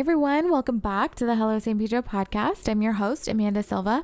[0.00, 0.50] Everyone.
[0.50, 2.70] Welcome back to the Hello San Pedro podcast.
[2.70, 4.02] I'm your host, Amanda Silva.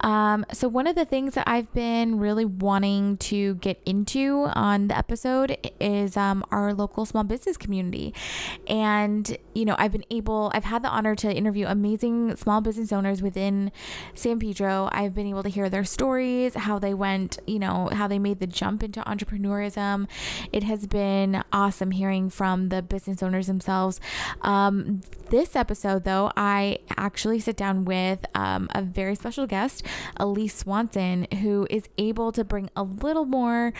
[0.00, 4.88] Um, so, one of the things that I've been really wanting to get into on
[4.88, 8.12] the episode is um, our local small business community.
[8.66, 12.92] And, you know, I've been able, I've had the honor to interview amazing small business
[12.92, 13.70] owners within
[14.14, 14.88] San Pedro.
[14.90, 18.40] I've been able to hear their stories, how they went, you know, how they made
[18.40, 20.08] the jump into entrepreneurism.
[20.52, 24.00] It has been awesome hearing from the business owners themselves.
[24.40, 29.84] Um, this episode, though, I actually sit down with um, a very special guest,
[30.18, 33.72] Elise Swanson, who is able to bring a little more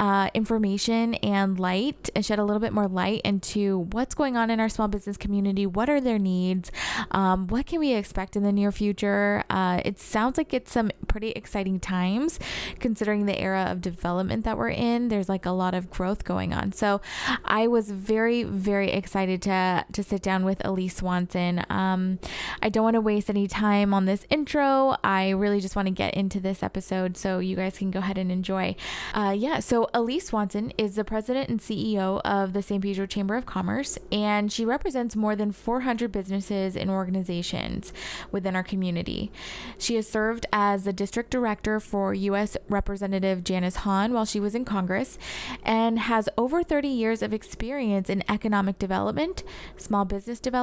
[0.00, 4.50] uh, information and light and shed a little bit more light into what's going on
[4.50, 5.66] in our small business community.
[5.66, 6.72] What are their needs?
[7.10, 9.44] Um, what can we expect in the near future?
[9.50, 12.38] Uh, it sounds like it's some pretty exciting times
[12.78, 15.08] considering the era of development that we're in.
[15.08, 16.72] There's like a lot of growth going on.
[16.72, 17.02] So
[17.44, 21.64] I was very, very excited to, to sit down with Swanson.
[21.68, 22.18] Um,
[22.62, 24.96] I don't want to waste any time on this intro.
[25.02, 28.18] I really just want to get into this episode so you guys can go ahead
[28.18, 28.76] and enjoy.
[29.14, 33.36] Uh, yeah, so Elise Swanson is the president and CEO of the San Pedro Chamber
[33.36, 37.92] of Commerce, and she represents more than 400 businesses and organizations
[38.30, 39.30] within our community.
[39.78, 42.56] She has served as the district director for U.S.
[42.68, 45.18] Representative Janice Hahn while she was in Congress
[45.64, 49.42] and has over 30 years of experience in economic development,
[49.76, 50.59] small business development,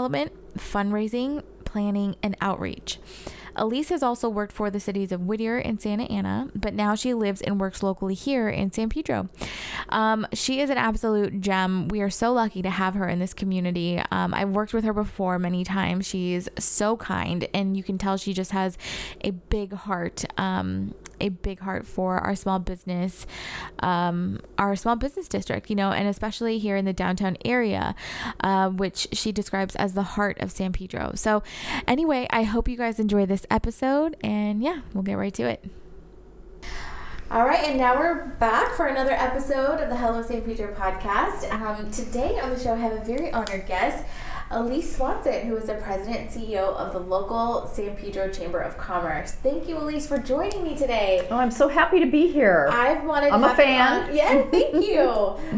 [0.58, 3.00] fundraising, planning, and outreach.
[3.58, 7.14] Elise has also worked for the cities of Whittier and Santa Ana, but now she
[7.14, 9.30] lives and works locally here in San Pedro.
[9.90, 11.88] Um, she is an absolute gem.
[11.88, 14.02] We are so lucky to have her in this community.
[14.12, 16.08] Um, I've worked with her before many times.
[16.08, 18.78] She's so kind, and you can tell she just has
[19.22, 20.24] a big heart.
[20.38, 23.26] Um, a big heart for our small business,
[23.80, 27.96] um, our small business district, you know, and especially here in the downtown area,
[28.42, 31.12] uh, which she describes as the heart of San Pedro.
[31.16, 31.44] So,
[31.88, 35.64] anyway, I hope you guys enjoy this episode, and yeah, we'll get right to it.
[37.30, 41.52] All right, and now we're back for another episode of the Hello San Pedro podcast.
[41.52, 44.06] Um, today on the show, I have a very honored guest.
[44.50, 48.78] Elise Swanson, who is the president and CEO of the local San Pedro Chamber of
[48.78, 49.34] Commerce.
[49.34, 51.28] Thank you, Elise, for joining me today.
[51.30, 52.70] Oh, I'm so happy to be here.
[52.72, 53.32] I've wanted.
[53.34, 54.16] I'm to a fan.
[54.16, 55.02] Yeah, thank you.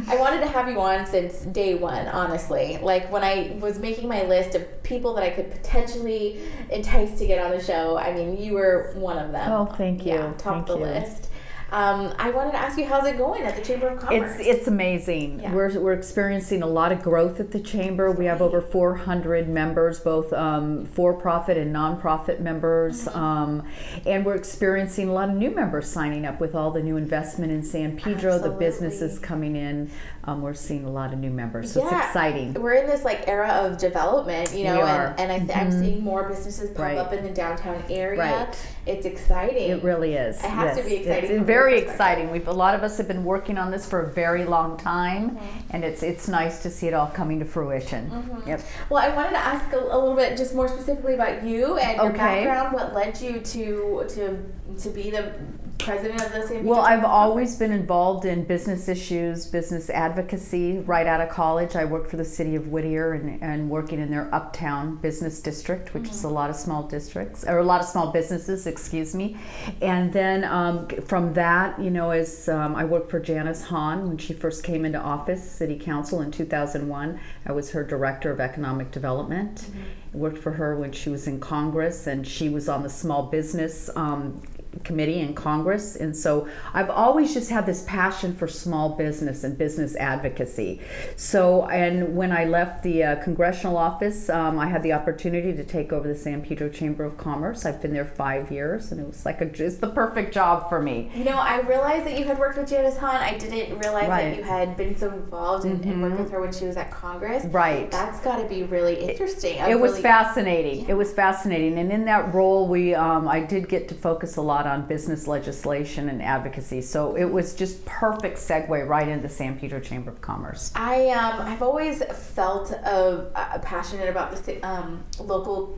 [0.07, 2.07] I wanted to have you on since day one.
[2.07, 7.19] Honestly, like when I was making my list of people that I could potentially entice
[7.19, 9.51] to get on the show, I mean, you were one of them.
[9.51, 10.13] Oh, thank you.
[10.13, 10.85] Yeah, top thank of the you.
[10.85, 11.28] list.
[11.72, 14.38] Um, I wanted to ask you, how's it going at the Chamber of Commerce?
[14.40, 15.40] It's it's amazing.
[15.41, 15.53] Yeah.
[15.53, 18.12] We're we're experiencing a lot of growth at the chamber.
[18.12, 23.19] We have over 400 members, both um, for-profit and nonprofit members, Mm-hmm.
[23.19, 23.63] um,
[24.06, 27.52] and we're experiencing a lot of new members signing up with all the new investment
[27.52, 28.34] in San Pedro.
[28.34, 28.50] Absolutely.
[28.50, 29.91] The businesses coming in.
[30.29, 31.97] Um, we're seeing a lot of new members, so Yeah.
[31.97, 32.53] it's exciting.
[32.53, 35.79] We're in this like era of development, you know, and, and I th- I'm Mhm.
[35.79, 36.97] seeing more businesses pop Right.
[36.97, 38.19] up in the downtown area.
[38.19, 38.57] Right.
[38.85, 39.72] It's exciting.
[39.72, 40.38] It really is.
[40.38, 42.29] It has to be exciting It's very exciting.
[42.31, 45.31] We've a lot of us have been working on this for a very long time,
[45.31, 45.45] Mm-hmm.
[45.72, 48.12] and it's it's nice to see it all coming to fruition.
[48.12, 48.50] Mm-hmm.
[48.50, 48.62] Yep.
[48.91, 51.97] Well, I wanted to ask a, a little bit just more specifically about you and
[51.97, 52.45] your Okay.
[52.45, 52.73] background.
[52.73, 54.38] What led you to to
[54.78, 55.31] to be the
[55.79, 60.79] president of the San Well, I've always been involved in business issues, business advocacy.
[60.79, 64.12] Right out of college, I worked for the city of Whittier and, and working in
[64.12, 67.88] their uptown business district, which is a lot of small districts, or a lot of
[67.88, 69.38] small businesses, excuse me.
[69.81, 74.18] And then um, from that, you know, as um, I worked for Janice Hahn when
[74.18, 78.92] she first came into office, city council in 2001, I was her director of economic
[78.92, 79.69] development.
[80.12, 83.89] Worked for her when she was in Congress, and she was on the small business
[83.95, 84.42] um,
[84.84, 85.96] committee in Congress.
[85.96, 90.81] And so I've always just had this passion for small business and business advocacy.
[91.16, 95.64] So, and when I left the uh, congressional office, um, I had the opportunity to
[95.64, 97.66] take over the San Pedro Chamber of Commerce.
[97.66, 100.81] I've been there five years, and it was like a, it's the perfect job for
[100.81, 101.12] me.
[101.16, 103.16] You know, I realized that you had worked with Janice Hahn.
[103.16, 106.52] I didn't realize that you had been so involved and, and worked with her when
[106.52, 107.46] she was at Congress.
[107.46, 107.90] Right.
[107.92, 109.58] That's got to be really interesting.
[109.58, 110.88] It was really- fascinating.
[110.88, 114.42] It was fascinating, and in that role, we um, I did get to focus a
[114.42, 116.81] lot on business legislation and advocacy.
[116.81, 120.71] So it was just perfect segue right into San Pedro Chamber of Commerce.
[120.75, 123.25] I um, I've always felt uh,
[123.62, 125.77] passionate about the um, local,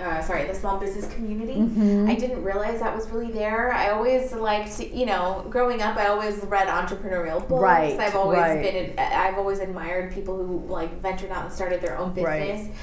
[0.00, 1.54] uh, sorry, the small business community.
[1.54, 2.10] Mm-hmm.
[2.10, 3.72] I didn't realize that was really there.
[3.72, 7.62] I always liked, you know, growing up, I always read entrepreneurial books.
[7.62, 7.98] Right.
[7.98, 8.62] I've always right.
[8.62, 12.66] been, I've always admired people who like ventured out and started their own business.
[12.66, 12.74] Right.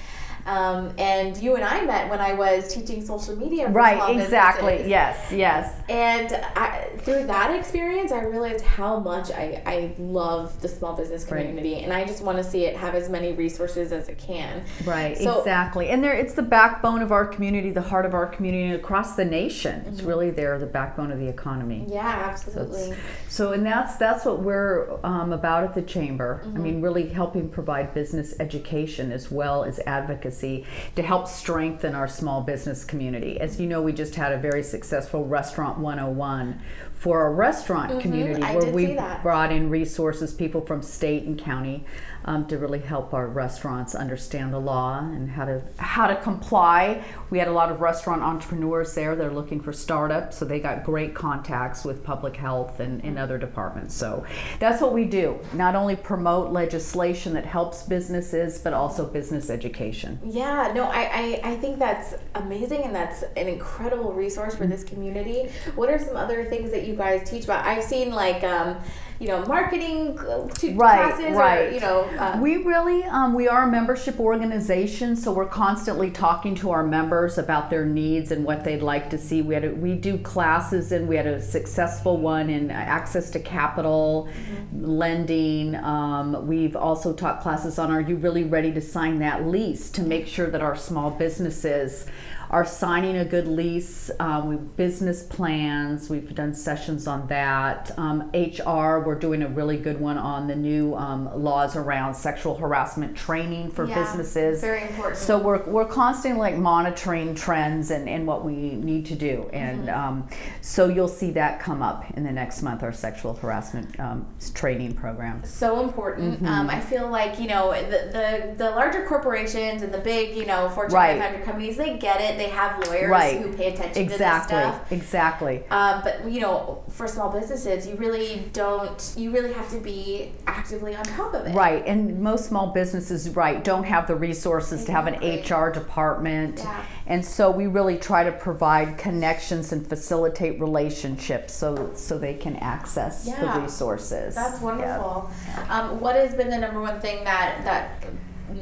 [0.46, 3.70] Um, and you and I met when I was teaching social media.
[3.70, 4.84] right, exactly.
[4.84, 4.90] Businesses.
[4.90, 5.76] Yes, yes.
[5.90, 11.24] And I, through that experience, I realized how much I, I love the small business
[11.24, 11.84] community, right.
[11.84, 14.64] and I just want to see it have as many resources as it can.
[14.86, 15.90] Right, so, exactly.
[15.90, 19.26] And there, it's the backbone of our community, the heart of our community across the
[19.26, 19.84] nation.
[19.88, 20.08] It's mm-hmm.
[20.08, 21.86] really there, the backbone of the economy.
[21.88, 22.92] Yeah, absolutely.
[22.92, 22.96] So,
[23.30, 26.42] so and that's that's what we're um, about at the chamber.
[26.44, 26.58] Mm-hmm.
[26.58, 31.96] I mean, really helping provide business education as well as advocacy advocacy to help strengthen
[31.96, 33.40] our small business community.
[33.40, 36.60] As you know, we just had a very successful Restaurant 101
[36.94, 41.84] for our restaurant mm-hmm, community where we brought in resources, people from state and county
[42.26, 47.04] um, to really help our restaurants understand the law and how to how to comply.
[47.32, 49.16] We had a lot of restaurant entrepreneurs there.
[49.16, 53.38] They're looking for startups, so they got great contacts with public health and, and other
[53.38, 53.96] departments.
[53.96, 54.26] So
[54.60, 55.40] that's what we do.
[55.54, 60.20] Not only promote legislation that helps businesses, but also business education.
[60.26, 64.84] Yeah, no, I, I, I think that's amazing and that's an incredible resource for this
[64.84, 65.50] community.
[65.76, 67.66] What are some other things that you guys teach about?
[67.66, 68.78] I've seen like um,
[69.22, 71.68] you know marketing uh, right, classes right.
[71.68, 76.10] or you know uh, we really um, we are a membership organization so we're constantly
[76.10, 79.64] talking to our members about their needs and what they'd like to see we had
[79.64, 84.86] a, we do classes and we had a successful one in access to capital mm-hmm.
[84.86, 89.90] lending um, we've also taught classes on are you really ready to sign that lease
[89.90, 92.06] to make sure that our small businesses
[92.52, 94.12] are signing a good lease.
[94.20, 96.10] Um, we business plans.
[96.10, 97.98] We've done sessions on that.
[97.98, 99.00] Um, HR.
[99.00, 103.72] We're doing a really good one on the new um, laws around sexual harassment training
[103.72, 104.60] for yeah, businesses.
[104.60, 105.18] Very important.
[105.18, 109.88] So we're we're constantly like monitoring trends and, and what we need to do, and
[109.88, 110.02] mm-hmm.
[110.02, 110.28] Um,
[110.62, 112.84] so you'll see that come up in the next month.
[112.84, 115.44] Our sexual harassment um, training program.
[115.46, 116.36] So important.
[116.36, 116.46] Mm-hmm.
[116.46, 120.46] Um, I feel like you know the, the the larger corporations and the big you
[120.46, 121.18] know Fortune right.
[121.18, 123.40] 500 companies they get it they have lawyers right.
[123.40, 124.56] who pay attention exactly.
[124.56, 124.92] to this stuff.
[124.92, 125.64] Exactly.
[125.70, 129.14] Um, but you know, for small businesses, you really don't.
[129.16, 131.56] You really have to be actively on top of it.
[131.56, 135.18] Right, and most small businesses, right, don't have the resources exactly.
[135.18, 136.86] to have an HR department, yeah.
[137.06, 142.56] and so we really try to provide connections and facilitate relationships so so they can
[142.58, 143.54] access yeah.
[143.54, 144.34] the resources.
[144.34, 145.30] That's wonderful.
[145.48, 145.80] Yeah.
[145.80, 148.04] Um, what has been the number one thing that that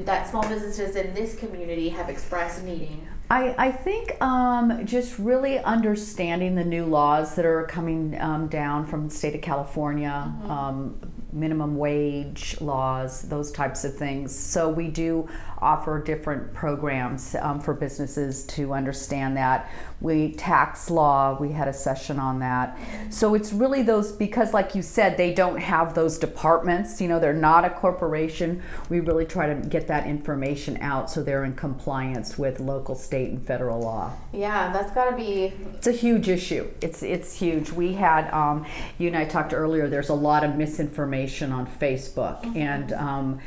[0.06, 3.08] that small businesses in this community have expressed needing?
[3.32, 8.88] I, I think um, just really understanding the new laws that are coming um, down
[8.88, 10.52] from the state of California, mm-hmm.
[10.52, 11.00] um,
[11.32, 14.36] minimum wage laws, those types of things.
[14.36, 15.30] So we do
[15.62, 19.70] offer different programs um, for businesses to understand that.
[20.02, 22.78] We tax law, we had a session on that.
[23.10, 27.02] So it's really those because, like you said, they don't have those departments.
[27.02, 28.62] You know, they're not a corporation.
[28.90, 33.30] We really try to get that information out so they're in compliance with local, state,
[33.32, 34.14] and federal law.
[34.32, 35.54] Yeah, that's got to be.
[35.76, 36.70] It's a huge issue.
[36.82, 37.72] It's it's huge.
[37.72, 38.66] We had um,
[38.98, 39.90] you and I talked earlier.
[39.90, 42.58] There's a lot of misinformation on Facebook mm-hmm.
[42.58, 42.94] and.
[42.94, 43.40] Um,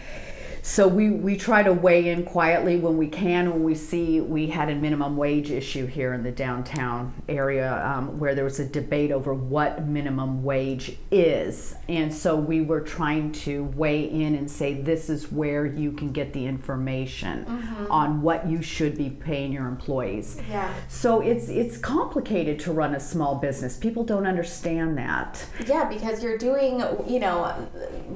[0.64, 4.46] so we, we try to weigh in quietly when we can when we see we
[4.46, 8.64] had a minimum wage issue here in the downtown area um, where there was a
[8.64, 11.74] debate over what minimum wage is.
[11.88, 16.12] And so we were trying to weigh in and say this is where you can
[16.12, 17.90] get the information mm-hmm.
[17.90, 20.40] on what you should be paying your employees.
[20.48, 20.72] Yeah.
[20.86, 23.76] So it's it's complicated to run a small business.
[23.76, 25.44] People don't understand that.
[25.66, 27.68] Yeah, because you're doing, you know,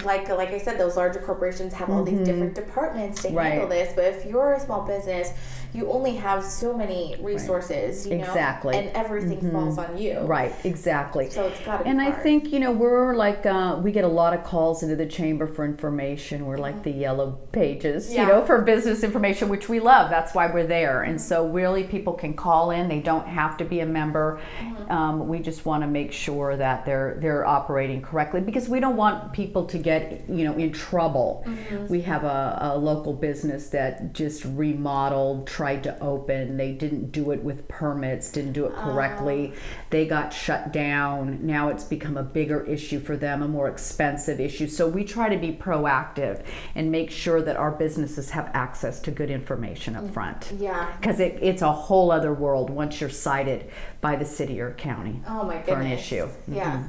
[0.04, 2.16] like like I said, those larger corporations have all mm-hmm.
[2.16, 2.66] these different different mm.
[2.66, 3.52] departments to right.
[3.52, 3.92] handle this.
[3.94, 5.32] But if you're a small business,
[5.72, 8.12] you only have so many resources, right.
[8.12, 9.52] you know, exactly, and everything mm-hmm.
[9.52, 10.20] falls on you.
[10.20, 11.30] Right, exactly.
[11.30, 11.86] So it's got to.
[11.86, 12.14] And hard.
[12.14, 15.06] I think you know we're like uh, we get a lot of calls into the
[15.06, 16.46] chamber for information.
[16.46, 18.22] We're like the yellow pages, yeah.
[18.22, 20.10] you know, for business information, which we love.
[20.10, 21.02] That's why we're there.
[21.02, 22.88] And so really, people can call in.
[22.88, 24.40] They don't have to be a member.
[24.60, 24.90] Mm-hmm.
[24.90, 28.96] Um, we just want to make sure that they're they're operating correctly because we don't
[28.96, 31.44] want people to get you know in trouble.
[31.46, 31.86] Mm-hmm.
[31.88, 36.58] We have a, a local business that just remodeled, tried to open.
[36.58, 39.54] They didn't do it with permits, didn't do it correctly.
[39.88, 41.46] They got shut down.
[41.46, 44.66] Now it's become a bigger issue for them, a more expensive issue.
[44.68, 46.44] So we try to be proactive
[46.74, 50.52] and make sure that our businesses have access to good information up front.
[50.58, 50.94] Yeah.
[51.00, 53.70] Because it, it's a whole other world once you're cited
[54.02, 55.68] by the city or county Oh my goodness.
[55.68, 56.28] for an issue.
[56.48, 56.86] Yeah.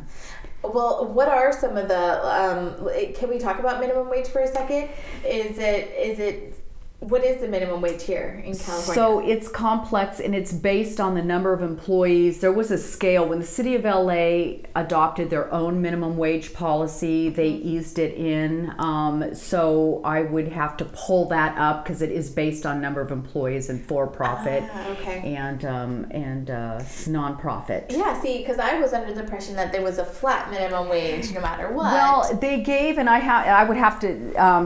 [0.64, 2.26] Well, what are some of the?
[2.28, 4.90] Um, can we talk about minimum wage for a second?
[5.26, 6.57] Is it is it
[7.00, 8.94] what is the minimum wage here in California?
[8.96, 12.40] So it's complex and it's based on the number of employees.
[12.42, 17.30] There was a scale when the city of LA adopted their own minimum wage policy,
[17.30, 17.68] they Mm-hmm.
[17.68, 18.74] eased it in.
[18.80, 23.00] Um, so I would have to pull that up because it is based on number
[23.02, 25.36] of employees and for profit Ah, okay.
[25.36, 27.92] and um, and uh, nonprofit.
[27.92, 31.32] yeah, see, because I was under the impression that there was a flat minimum wage
[31.32, 31.94] no matter what.
[31.94, 34.14] Well, they gave, and I have, I would have to,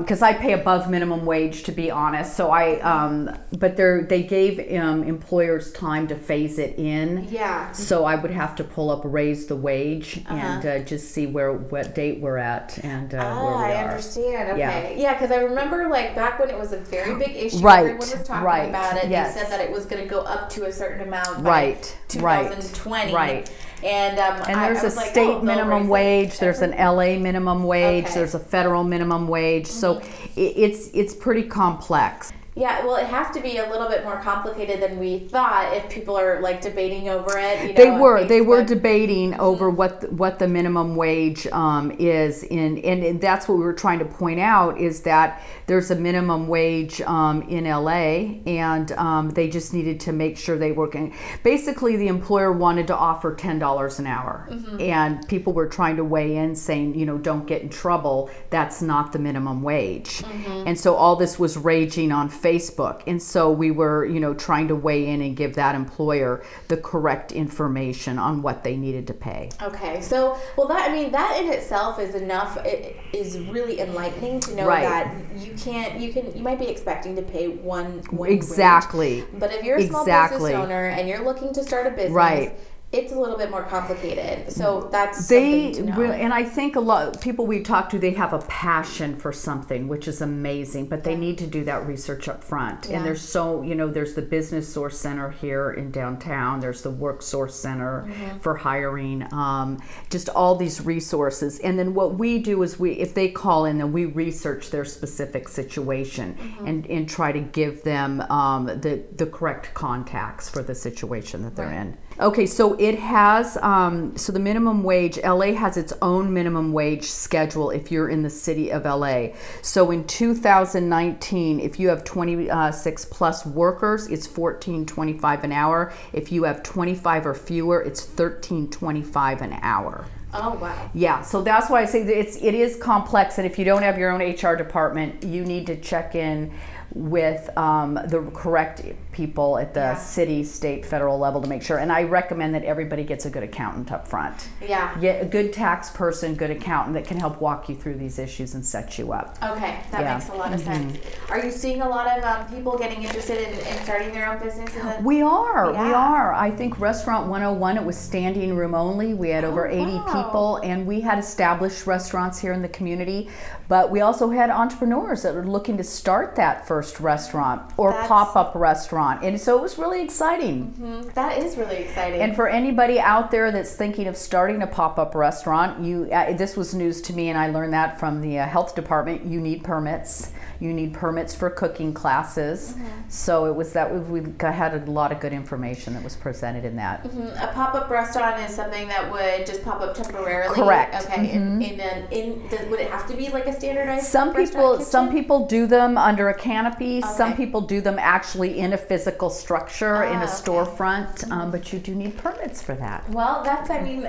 [0.02, 2.21] because I pay above minimum wage to be honest.
[2.24, 7.28] So I, um, but they they gave um, employers time to phase it in.
[7.30, 7.72] yeah.
[7.72, 10.36] So I would have to pull up raise the wage Uh-huh.
[10.36, 13.84] and uh, just see where what date we're at and uh, where Ah, we I
[13.84, 13.90] are.
[13.90, 14.58] understand.
[14.58, 14.70] Yeah.
[14.70, 14.96] Okay.
[15.02, 17.98] Yeah, because I remember like back when it was a very big issue, Right, everyone
[18.00, 19.10] was talking right, about it.
[19.10, 19.34] yes.
[19.36, 23.14] They said that it was going to go up to a certain amount right, 2020.
[23.14, 23.52] right.
[23.84, 26.40] And um, And there's I a like, state oh, minimum wage.
[26.40, 28.04] There's an LA minimum wage.
[28.06, 28.10] Okay.
[28.10, 28.20] Mm-hmm.
[28.20, 29.68] There's a federal minimum wage.
[29.68, 32.32] So i it's it's pretty complex.
[32.54, 35.90] Yeah, well, it has to be a little bit more complicated than we thought if
[35.90, 37.62] people are like debating over it.
[37.62, 38.66] You know, They were they were Mm-hmm.
[38.74, 43.58] debating over what the, what the minimum wage um, is in and, and that's what
[43.58, 48.42] we were trying to point out is that there's a minimum wage um, in LA
[48.46, 52.86] and um, they just needed to make sure they were getting basically the employer wanted
[52.88, 54.82] to offer ten dollars an hour Mm-hmm.
[54.82, 58.82] and people were trying to weigh in saying you know don't get in trouble that's
[58.82, 60.68] not the minimum wage Mm-hmm.
[60.68, 64.68] and so all this was raging on Facebook and so we were you know trying
[64.68, 69.14] to weigh in and give that employer the correct information on what they needed to
[69.14, 72.58] pay Okay, so well, that I mean, that in itself is enough.
[72.66, 74.84] It is really enlightening to know Right.
[74.84, 79.52] that you can't, you can, you might be expecting to pay one, one exactly but
[79.54, 80.52] if you're a small Exactly.
[80.52, 82.58] business owner and you're looking to start a business, Right.
[82.94, 84.52] It's a little bit more complicated.
[84.52, 85.98] So that's they something to know.
[86.10, 89.16] re- and i think a lot of people we talk to they have a passion
[89.16, 92.98] for something which is amazing but they need to do that research up front Yeah.
[92.98, 96.92] and there's so you know there's the business source center here in downtown there's the
[96.92, 98.40] work source center Mm-hmm.
[98.40, 103.14] for hiring um, just all these resources and then what we do is we if
[103.14, 106.68] they call in then we research their specific situation Mm-hmm.
[106.68, 111.56] and and try to give them um, the the correct contacts for the situation that
[111.56, 111.76] they're Right.
[111.88, 115.18] in Okay, so it has um, so the minimum wage.
[115.24, 119.30] LA has its own minimum wage schedule if you're in the city of LA.
[119.64, 125.92] So in 2019, if you have 26 plus workers, it's 14.25 an hour.
[126.14, 130.06] If you have 25 or fewer, it's 13.25 an hour.
[130.36, 130.92] oh wow.
[130.94, 133.82] Yeah, so that's why I say that it's it is complex, and if you don't
[133.82, 136.54] have your own HR department, you need to check in
[136.94, 139.96] with um, the correct people at the Yeah.
[139.96, 141.78] city, state, federal level to make sure.
[141.78, 144.48] And I recommend that everybody gets a good accountant up front.
[144.66, 144.92] Yeah.
[145.00, 148.54] Get a good tax person, good accountant that can help walk you through these issues
[148.54, 149.38] and set you up.
[149.44, 150.14] Okay, that Yeah.
[150.14, 150.98] makes a lot of sense.
[151.30, 154.40] Are you seeing a lot of um, people getting interested in, in starting their own
[154.40, 154.74] business?
[154.76, 156.34] In the, We are, we are.
[156.34, 159.14] I think Restaurant 101, it was standing room only.
[159.14, 160.06] We had over 80 wow.
[160.24, 163.30] people, and we had established restaurants here in the community.
[163.68, 168.36] But we also had entrepreneurs that were looking to start that first restaurant or pop
[168.36, 169.01] up restaurant.
[169.24, 170.74] And so it was really exciting.
[170.80, 172.22] Mhm, that is really exciting.
[172.22, 176.56] And for anybody out there that's thinking of starting a pop-up restaurant, you uh, this
[176.56, 179.26] was news to me, and I learned that from the uh, health department.
[179.26, 180.32] You need permits.
[180.62, 182.74] You need permits for cooking classes.
[182.74, 182.88] Mm-hmm.
[183.10, 186.64] So it was that we we had a lot of good information that was presented
[186.66, 187.04] in that.
[187.04, 190.54] Mhm, A pop-up restaurant is something that would just pop up temporarily.
[190.54, 190.94] Correct.
[190.94, 191.14] Mm-hmm.
[191.14, 191.32] Okay.
[191.32, 194.06] In, in an in would it have to be like a standardized?
[194.06, 197.02] Some people, some people do them under a canopy.
[197.02, 200.32] Some people do them actually in a physical structure in Ah, a okay.
[200.44, 201.30] storefront.
[201.32, 203.10] Um, but you do need permits for that.
[203.10, 204.06] Well, that's I mean,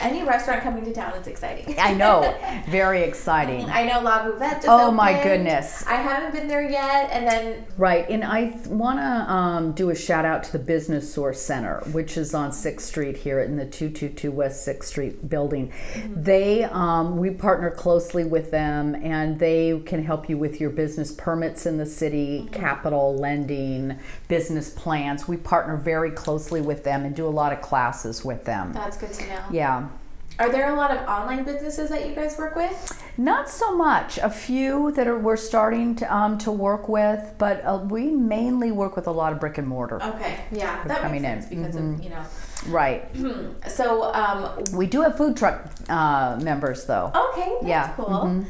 [0.00, 1.76] any restaurant coming to town is exciting.
[1.78, 2.34] I know,
[2.68, 3.64] very exciting.
[3.70, 5.24] I know La Bouvette just Oh, my opened.
[5.86, 9.94] I haven't been there yet, and then Right, and I want to um, do a
[9.94, 13.66] shout out to the Business Source Center, which is on Sixth Street here in the
[13.66, 15.72] two two two West Sixth Street building.
[16.14, 21.12] They, um, we partner closely with them, and they can help you with your business
[21.12, 23.98] permits in the city, capital lending,
[24.28, 25.28] business plans.
[25.28, 28.72] We partner very closely with them and do a lot of classes with them.
[28.72, 29.44] that's good to know.
[29.50, 29.88] Yeah.
[30.38, 33.02] Are there a lot of online businesses that you guys work with?
[33.16, 34.18] Not so much.
[34.18, 38.72] A few that are, we're starting to, um, to work with, but uh, we mainly
[38.72, 40.02] work with a lot of brick and mortar.
[40.02, 41.62] Okay, yeah, that coming makes sense in.
[41.62, 42.24] because of you know.
[42.68, 43.08] Right.
[43.68, 47.10] So, um, We do have food truck uh, members though.
[47.32, 48.44] okay, that's Yeah, cool.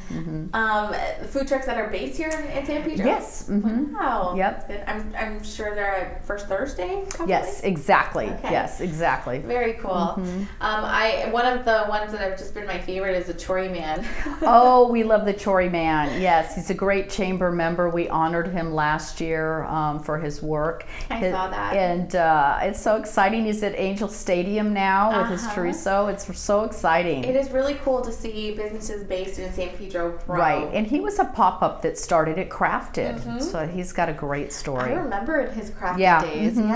[0.53, 0.95] Um,
[1.29, 3.07] food trucks that are based here in, in San Pedro.
[3.07, 3.47] Yes.
[3.47, 4.35] hmm Wow.
[4.37, 4.85] Yep.
[4.87, 7.05] I'm, I'm sure they're First Thursday.
[7.11, 7.31] Probably?
[7.33, 8.27] Yes, exactly.
[8.27, 8.51] Okay.
[8.51, 9.39] Yes, exactly.
[9.39, 9.91] Very cool.
[9.93, 10.41] Mm-hmm.
[10.61, 13.71] Um, I one of the ones that have just been my favorite is the Chori
[13.73, 14.05] Man.
[14.43, 16.21] oh, we love the Chori Man.
[16.21, 17.89] Yes, he's a great chamber member.
[17.89, 20.85] We honored him last year um, for his work.
[21.11, 21.75] I His- saw that.
[21.77, 23.45] And uh, it's so exciting.
[23.47, 25.55] He's at Angel Stadium now with his Uh-huh.
[25.63, 26.13] chorizo.
[26.13, 27.25] It's so exciting.
[27.25, 30.37] It is really cool to see businesses based in San Pedro grow.
[30.39, 34.13] Right, and he was a pop up that started at Crafted, so he's got a
[34.13, 34.91] great story.
[34.93, 36.21] I remember in his crafty Yeah.
[36.23, 36.57] days.
[36.59, 36.69] Mhm,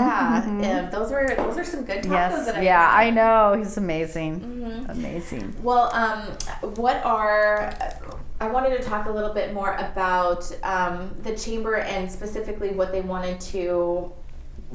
[0.63, 2.99] Yeah, Um, those were those are some good tacos Yes, that I yeah, had.
[3.01, 3.53] I know.
[3.57, 4.39] He's amazing.
[4.39, 4.91] Mm-hmm.
[4.91, 5.55] Amazing.
[5.63, 6.23] Well, um,
[6.75, 7.71] what are
[8.41, 12.91] I wanted to talk a little bit more about um, the chamber and specifically what
[12.93, 14.13] they wanted to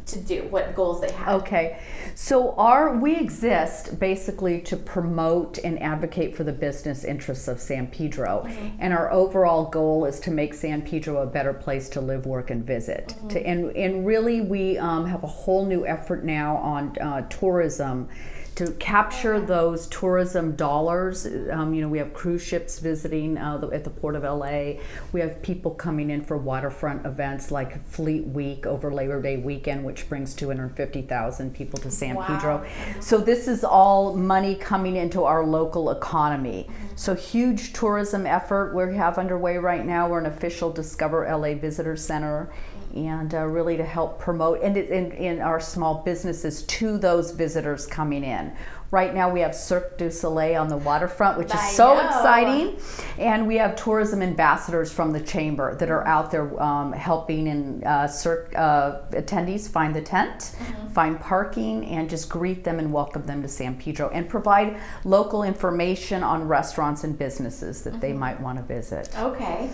[0.06, 1.42] to do, what goals they have.
[1.42, 1.78] Okay,
[2.14, 7.86] so our we exist basically to promote and advocate for the business interests of San
[7.86, 8.46] Pedro,
[8.78, 12.50] and our overall goal is to make San Pedro a better place to live, work,
[12.50, 13.14] and visit.
[13.30, 18.08] To, and and really, we um, have a whole new effort now on uh, tourism.
[18.56, 23.68] To capture those tourism dollars, um, you know, we have cruise ships visiting uh, the,
[23.70, 24.74] at the port of LA.
[25.12, 29.84] We have people coming in for waterfront events like Fleet Week over Labor Day weekend,
[29.84, 32.26] which brings 250,000 people to San Wow.
[32.26, 32.66] Pedro.
[33.00, 36.68] So this is all money coming into our local economy.
[36.94, 40.08] So huge tourism effort we have underway right now.
[40.08, 42.52] We're an official Discover LA Visitor Center.
[42.94, 47.88] And uh, really to help promote and in, in our small businesses to those visitors
[47.88, 48.52] coming in.
[48.94, 52.06] Right now we have Cirque du Soleil on the waterfront, which I is so know.
[52.06, 52.78] exciting.
[53.18, 57.82] And we have tourism ambassadors from the chamber that are out there um, helping and
[57.82, 60.54] uh, Cirque uh, attendees find the tent,
[60.92, 65.42] find parking, and just greet them and welcome them to San Pedro and provide local
[65.42, 69.08] information on restaurants and businesses that they might want to visit.
[69.18, 69.70] Okay.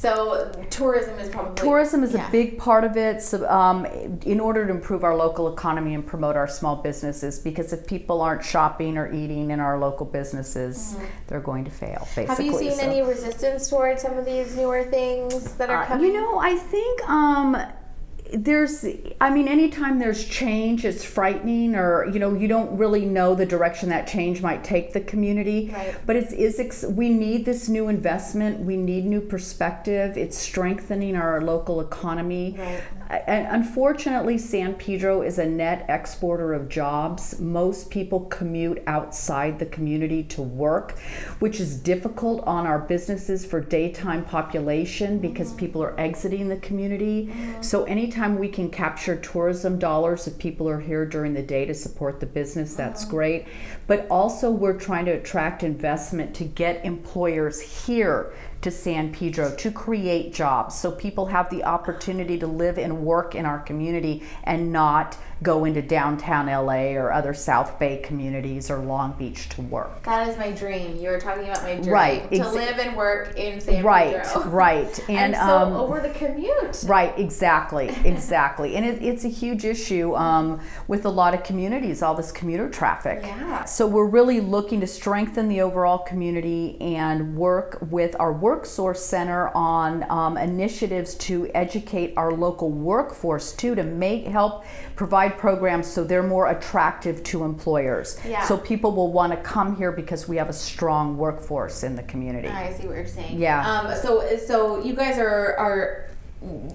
[0.00, 2.26] So tourism is probably Tourism is yeah.
[2.26, 3.84] a big part of it so, um,
[4.24, 8.22] in order to improve our local economy and promote our small businesses because if people
[8.22, 12.24] aren't shopping or eating in our local businesses, they're going to fail, basically.
[12.24, 12.52] Mm-hmm.
[12.54, 15.86] Have you seen So- any resistance towards some of these newer things that are Uh,
[15.86, 16.06] coming?
[16.06, 17.58] You know, I think um,
[18.32, 18.84] there's,
[19.20, 23.46] I mean, anytime there's change, it's frightening, or you know, you don't really know the
[23.46, 25.70] direction that change might take the community.
[25.72, 25.96] Right.
[26.06, 28.60] But it's is ex- we need this new investment.
[28.60, 30.16] We need new perspective.
[30.16, 32.56] It's strengthening our local economy.
[32.58, 32.82] Right.
[33.10, 37.40] And unfortunately, San Pedro is a net exporter of jobs.
[37.40, 40.96] Most people commute outside the community to work,
[41.40, 45.58] which is difficult on our businesses for daytime population because mm-hmm.
[45.58, 47.26] people are exiting the community.
[47.26, 47.62] Mm-hmm.
[47.62, 51.74] So, anytime we can capture tourism dollars if people are here during the day to
[51.74, 53.10] support the business, that's uh-huh.
[53.10, 53.46] great.
[53.86, 59.70] But also, we're trying to attract investment to get employers here to San Pedro to
[59.70, 64.70] create jobs so people have the opportunity to live and work in our community and
[64.70, 70.02] not go into downtown LA or other South Bay communities or Long Beach to work.
[70.02, 70.96] That is my dream.
[70.96, 73.88] You were talking about my dream Right, to live and work in San Francisco.
[73.88, 74.42] Right, Pedro.
[74.50, 74.98] right.
[75.08, 76.84] And, And, so um, over the commute.
[76.84, 78.76] Right, exactly, exactly.
[78.76, 82.68] And it, it's a huge issue um, with a lot of communities, all this commuter
[82.68, 83.20] traffic.
[83.22, 83.64] Yeah.
[83.64, 89.04] So we're really looking to strengthen the overall community and work with our Work Source
[89.04, 94.64] Center on um, initiatives to educate our local workforce too, to make help
[94.96, 98.18] provide programs so they're more attractive to employers.
[98.26, 98.44] Yeah.
[98.44, 102.02] So people will want to come here because we have a strong workforce in the
[102.04, 102.48] community.
[102.48, 103.38] I see what you're saying.
[103.38, 103.68] Yeah.
[103.68, 106.09] Um, so so you guys are are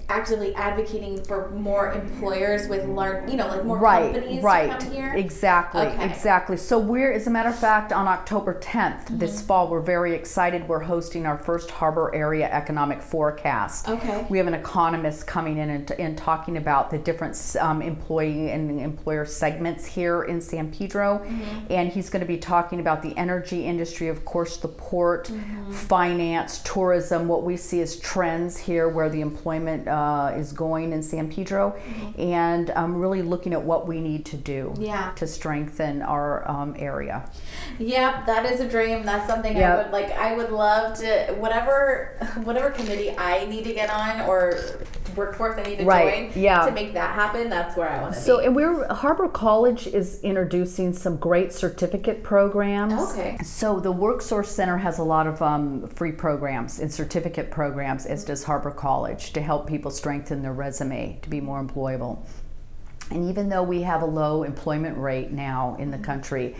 [0.09, 4.85] actively advocating for more employers with large, you know, like more right, companies right, to
[4.85, 5.13] come here.
[5.15, 6.05] exactly, Okay.
[6.05, 6.55] exactly.
[6.55, 9.47] So we're, as a matter of fact, on October 10th this Mm-hmm.
[9.47, 10.67] fall, we're very excited.
[10.67, 13.89] We're hosting our first Harbor Area Economic Forecast.
[13.89, 14.25] Okay.
[14.29, 18.79] We have an economist coming in and, and talking about the different um, employee and
[18.79, 21.71] employer segments here in San Pedro, Mm-hmm.
[21.71, 25.71] and he's going to be talking about the energy industry, of course, the port, Mm-hmm.
[25.71, 27.27] finance, tourism.
[27.27, 31.31] What we see as trends here, where the employment employment uh, is going in San
[31.31, 32.21] Pedro, mm-hmm.
[32.21, 35.11] and um, really looking at what we need to do yeah.
[35.15, 37.29] to strengthen our um, area.
[37.79, 39.03] Yep, that is a dream.
[39.03, 39.71] That's something yep.
[39.71, 40.11] I would like.
[40.11, 44.59] I would love to whatever whatever committee I need to get on or
[45.15, 46.33] workforce I need to right.
[46.33, 46.65] join yeah.
[46.65, 47.49] to make that happen.
[47.49, 48.45] That's where I want to so, be.
[48.45, 53.11] and we're Harbor College is introducing some great certificate programs.
[53.11, 53.37] Okay.
[53.43, 58.23] So the WorkSource Center has a lot of um, free programs and certificate programs, as
[58.23, 62.25] does Harbor College, to help people strengthen their resume to be more employable.
[63.11, 66.55] And even though we have a low employment rate now in the country,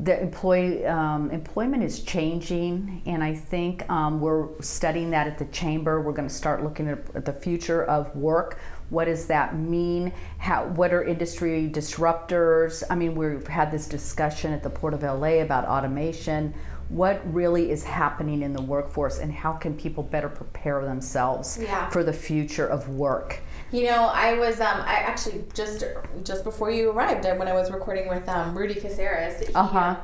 [0.00, 5.46] the employee um, employment is changing, and I think um, we're studying that at the
[5.46, 6.00] chamber.
[6.00, 8.60] We're going to start looking at, at the future of work.
[8.90, 10.12] What does that mean?
[10.38, 10.66] How?
[10.66, 12.84] What are industry disruptors?
[12.88, 16.54] I mean, we've had this discussion at the Port of LA about automation
[16.88, 21.88] what really is happening in the workforce and how can people better prepare themselves yeah.
[21.90, 25.84] for the future of work you know i was um i actually just
[26.24, 29.96] just before you arrived when i was recording with um rudy caceres uh-huh um,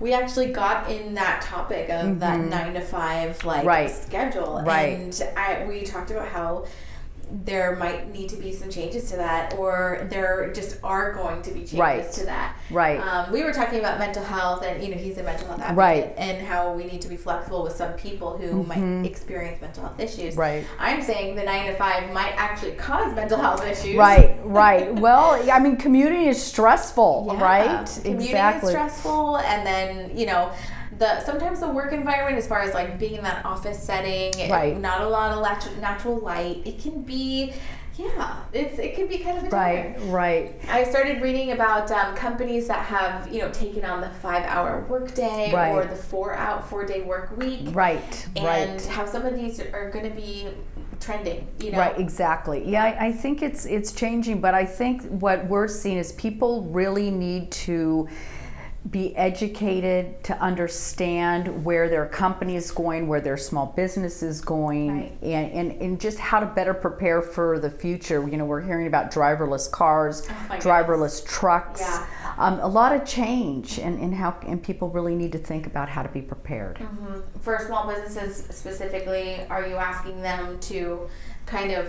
[0.00, 2.18] we actually got in that topic of mm-hmm.
[2.18, 3.90] that nine to five like right.
[3.90, 4.98] schedule right.
[4.98, 6.64] and I, we talked about how
[7.44, 11.50] there might need to be some changes to that, or there just are going to
[11.50, 12.12] be changes right.
[12.12, 12.56] to that.
[12.70, 12.98] Right.
[12.98, 15.76] Um, we were talking about mental health, and you know, he's a mental health advocate,
[15.76, 16.14] right.
[16.16, 19.00] and how we need to be flexible with some people who mm-hmm.
[19.00, 20.36] might experience mental health issues.
[20.36, 20.64] Right.
[20.78, 23.96] I'm saying the nine to five might actually cause mental health issues.
[23.96, 24.38] Right.
[24.50, 24.92] Right.
[24.94, 27.42] well, I mean, commuting is stressful, yeah.
[27.42, 28.00] right?
[28.02, 28.68] Commuting exactly.
[28.68, 30.52] is stressful, and then you know
[31.00, 34.78] the sometimes the work environment, as far as like being in that office setting, right.
[34.78, 37.54] not a lot of natural light, it can be
[37.96, 40.54] yeah, it's it can be kind of a right, right.
[40.68, 44.86] I started reading about um, companies that have you know taken on the five hour
[44.88, 45.72] workday right.
[45.72, 48.86] or the four out four day work week, right, and right.
[48.86, 50.48] how some of these are going to be
[51.00, 51.48] trending.
[51.60, 51.78] You know?
[51.78, 52.68] Right, exactly.
[52.68, 56.64] Yeah, I, I think it's it's changing, but I think what we're seeing is people
[56.64, 58.06] really need to
[58.88, 64.88] be educated to understand where their company is going, where their small business is going,
[64.88, 65.18] right.
[65.22, 68.26] and, and, and just how to better prepare for the future.
[68.26, 72.06] You know, we're hearing about driverless cars, oh driverless trucks, yeah.
[72.38, 75.90] um, a lot of change, and, and how and people really need to think about
[75.90, 76.76] how to be prepared.
[76.76, 77.38] Mm-hmm.
[77.40, 81.06] For small businesses specifically, are you asking them to
[81.44, 81.86] kind of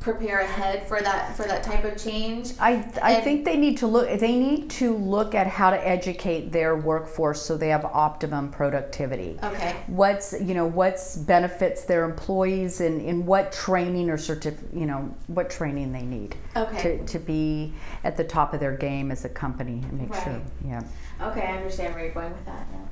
[0.00, 2.52] prepare ahead for that for that type of change.
[2.58, 5.88] I I and think they need to look they need to look at how to
[5.88, 9.38] educate their workforce so they have optimum productivity.
[9.42, 9.76] Okay.
[9.86, 15.14] What's you know what's benefits their employees and in what training or certif you know
[15.26, 16.98] what training they need okay.
[16.98, 17.72] to, to be
[18.04, 20.24] at the top of their game as a company and make right.
[20.24, 20.82] sure yeah.
[21.20, 22.88] Okay, I understand where you're going with that now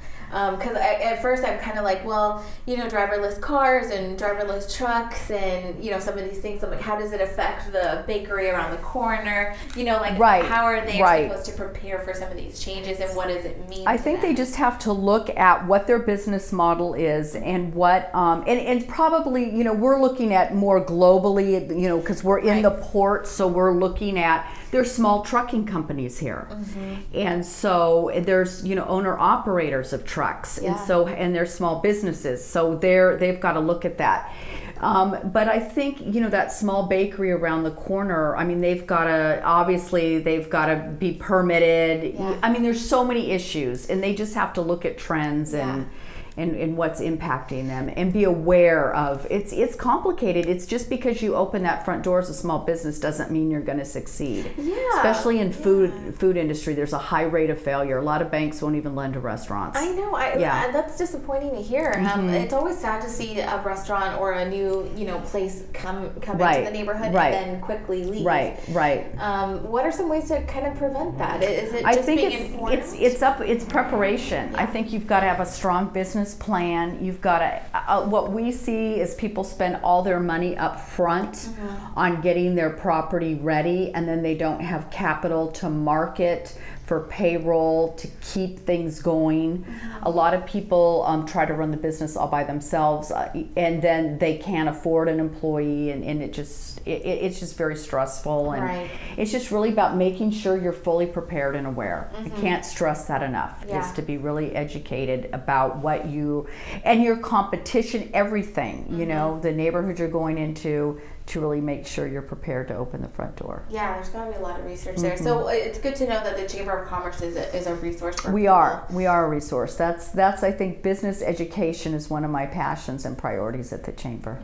[0.57, 4.77] because um, at first I'm kind of like, well, you know, driverless cars and driverless
[4.77, 6.65] trucks and you know some of these things.
[6.65, 9.55] I'm like, how does it affect the bakery around the corner?
[9.77, 10.45] You know, like right.
[10.45, 11.31] how are they right.
[11.31, 13.87] supposed to prepare for some of these changes and what does it mean?
[13.87, 14.31] I think them?
[14.31, 18.59] they just have to look at what their business model is and what um, and,
[18.59, 22.63] and probably you know we're looking at more globally you know because we're in right.
[22.63, 26.95] the port so we're looking at there's small trucking companies here mm-hmm.
[27.15, 30.73] and so there's you know owner operators of trucks yeah.
[30.73, 34.35] and so and they're small businesses so they're they've got to look at that
[34.81, 38.37] um, but I think you know that small bakery around the corner.
[38.37, 42.15] I mean, they've got to obviously they've got to be permitted.
[42.15, 42.39] Yeah.
[42.43, 45.55] I mean, there's so many issues, and they just have to look at trends.
[45.55, 45.91] Yeah and,
[46.37, 51.35] and what's impacting them and be aware of it's it's complicated it's just because you
[51.35, 54.75] open that front door as a small business doesn't mean you're going to succeed yeah
[54.97, 55.57] especially in yeah.
[55.57, 58.97] food food industry there's a high rate of failure a lot of banks won't even
[58.97, 60.73] lend to restaurants i know I, yeah.
[60.73, 62.21] that's disappointing to hear um, mm-hmm.
[62.21, 66.11] um, it's always sad to see a restaurant or a new you know place come
[66.21, 66.61] come right.
[66.61, 67.35] into the neighborhood right.
[67.35, 71.17] and then quickly leave right right um, what are some ways to kind of prevent
[71.19, 72.75] that is it I think being it's informed?
[72.75, 74.63] it's it's up it's preparation yeah.
[74.63, 78.31] i think you've got to have a strong business plan you've got to uh, what
[78.31, 81.99] we see is people spend all their money up front mm-hmm.
[81.99, 87.95] on getting their property ready and then they don't have capital to market for payroll
[87.95, 89.59] to keep things going.
[89.59, 90.03] Mm-hmm.
[90.03, 93.81] A lot of people um, try to run the business all by themselves, uh, and
[93.81, 98.53] then they can't afford an employee, and, and it just it, it's just very stressful.
[98.53, 98.91] And right.
[99.17, 102.11] it's just really about making sure you're fully prepared and aware.
[102.15, 102.27] Mm-hmm.
[102.27, 103.65] I can't stress that enough.
[103.67, 103.87] Yeah.
[103.87, 106.47] Is to be really educated about what you
[106.85, 108.85] and your competition, everything.
[108.85, 109.01] Mm-hmm.
[109.01, 113.01] You know, the neighborhood you're going into to really make sure you're prepared to open
[113.01, 113.65] the front door.
[113.71, 115.15] Yeah, there's going to be a lot of research there.
[115.15, 115.25] Mm-hmm.
[115.25, 118.21] So it's good to know that the chamber of Commerce is a, is a resource
[118.21, 118.55] for We people.
[118.55, 118.87] are.
[118.91, 119.75] We are a resource.
[119.77, 123.93] That's that's I think business education is one of my passions and priorities at the
[123.93, 124.39] chamber.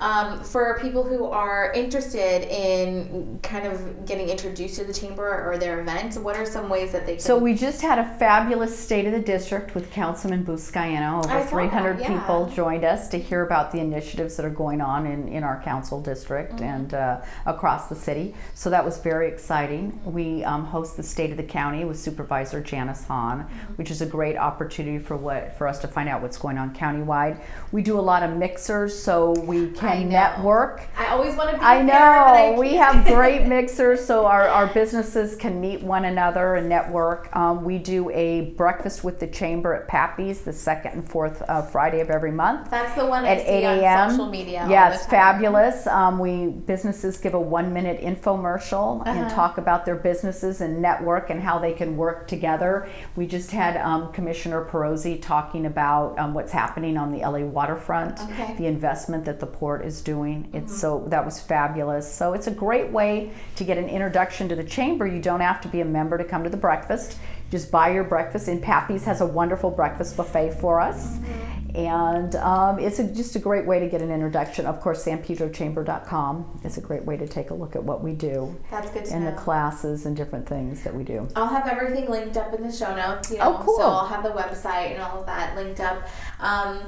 [0.00, 5.58] Um, for people who are interested in kind of getting introduced to the chamber or
[5.58, 7.20] their events, what are some ways that they can?
[7.20, 11.24] So we just had a fabulous state of the district with Councilman Buscaino.
[11.24, 12.18] Over saw 300 that, yeah.
[12.18, 15.60] people joined us to hear about the initiatives that are going on in, in our
[15.62, 16.64] council district Mm-hmm.
[16.64, 18.34] and uh, across the city.
[18.54, 19.98] So that was very exciting.
[20.04, 23.72] We um, host the state of the county with Supervisor Janice Hahn, Mm-hmm.
[23.74, 26.74] which is a great opportunity for what for us to find out what's going on
[26.74, 27.40] countywide.
[27.72, 30.08] We do a lot of mixers, so we can know.
[30.20, 30.82] network.
[30.96, 32.60] I always want to be I there, but I know.
[32.60, 37.34] We have great mixers so our, our businesses can meet one another and network.
[37.34, 41.62] Um, we do a breakfast with the chamber at Pappy's the second and fourth uh,
[41.62, 43.98] Friday of every month That's the one at I 8 a.m.
[44.00, 44.66] on social media.
[44.94, 45.86] it's fabulous.
[45.94, 49.34] Um, we businesses give a one minute infomercial and Uh-huh.
[49.34, 52.88] talk about their businesses and network and how they can work together.
[53.14, 58.18] We just had um, Commissioner Pirozzi talking about um, what's happening on the LA waterfront,
[58.20, 58.32] Okay.
[58.32, 58.56] Mm-hmm.
[58.56, 60.48] the investment that the port is doing.
[60.52, 62.12] It's so that was fabulous.
[62.12, 65.06] So it's a great way to get an introduction to the chamber.
[65.06, 67.18] You don't have to be a member to come to the breakfast.
[67.52, 68.48] Just buy your breakfast.
[68.48, 71.18] And Pappy's has a wonderful breakfast buffet for us.
[71.74, 74.64] And um, it's a, just a great way to get an introduction.
[74.64, 78.54] Of course, sanpedrochamber.com is a great way to take a look at what we do
[78.70, 79.30] That's good to and know.
[79.32, 81.28] the classes and different things that we do.
[81.34, 83.30] I'll have everything linked up in the show notes.
[83.30, 83.76] You Oh, cool.
[83.78, 86.06] So I'll have the website and all of that linked up.
[86.40, 86.80] Um,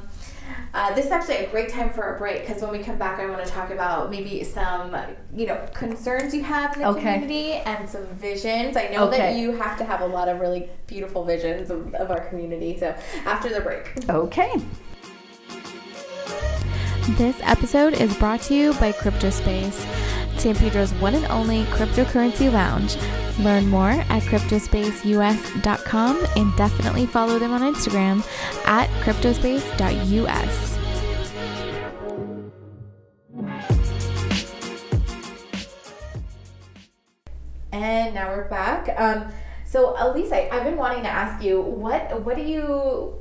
[0.74, 3.18] uh, this is actually a great time for a break because when we come back,
[3.18, 4.94] I want to talk about maybe some,
[5.35, 7.00] you know, concerns you have in the Okay.
[7.00, 8.76] community and some visions.
[8.76, 12.11] I know that you have to have a lot of really beautiful visions of, of
[12.11, 12.78] our community.
[12.78, 13.92] So after the break.
[14.11, 14.52] Okay.
[17.16, 19.87] This episode is brought to you by CryptoSpace,
[20.38, 22.96] San Pedro's one and only cryptocurrency lounge.
[23.38, 28.27] Learn more at cryptospaceus.com and definitely follow them on Instagram
[28.66, 30.77] at cryptospace.us.
[37.72, 38.88] And now we're back.
[38.99, 39.31] Um,
[39.66, 43.18] so, Elise, I, I've been wanting to ask you what what do you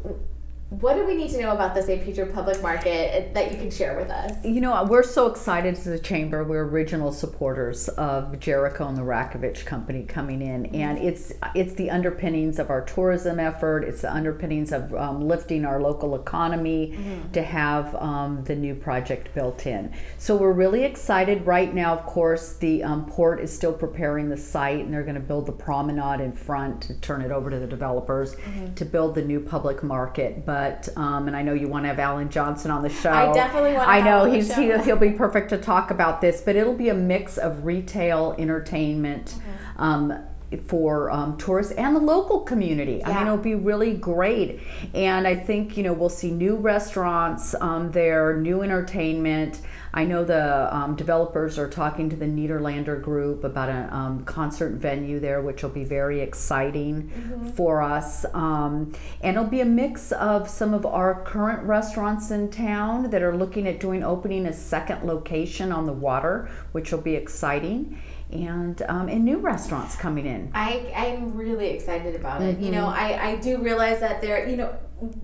[0.69, 3.69] what do we need to know about the San Pedro Public Market that you can
[3.69, 4.43] share with us?
[4.43, 6.43] You know, we're so excited as a chamber.
[6.43, 11.91] We're original supporters of Jerico and the Ratkovich Company coming in, and it's it's the
[11.91, 13.83] underpinnings of our tourism effort.
[13.83, 16.97] It's the underpinnings of um, lifting our local economy
[17.33, 19.93] to have um, the new project built in.
[20.17, 21.93] So we're really excited right now.
[21.93, 25.45] Of course, the um, port is still preparing the site, and they're going to build
[25.45, 28.35] the promenade in front to turn it over to the developers
[28.75, 30.43] to build the new public market.
[30.43, 30.54] But
[30.95, 33.11] um, and I know you want to have Alan Johnson on the show.
[33.11, 35.57] I definitely want to I know him on the he's he, he'll be perfect to
[35.57, 39.25] talk about this, but it'll be a mix of retail, entertainment.
[39.25, 39.81] Mm-hmm.
[39.81, 40.25] Um,
[40.67, 43.03] for um, tourists and the local community.
[43.03, 44.59] I mean, it'll be really great.
[44.93, 49.61] And I think, you know, we'll see new restaurants um, there, new entertainment.
[49.93, 54.73] I know the um, developers are talking to the Nederlander Group about a um, concert
[54.73, 57.49] venue there, which will be very exciting Mm-hmm.
[57.51, 58.25] for us.
[58.33, 63.21] Um, and it'll be a mix of some of our current restaurants in town that
[63.21, 68.01] are looking at doing opening a second location on the water, which will be exciting.
[68.43, 70.51] And um, and new restaurants coming in.
[70.53, 72.59] I, I'm really excited about it.
[72.59, 72.71] You Mm-hmm.
[72.75, 74.75] know, I, I do realize that there, you know,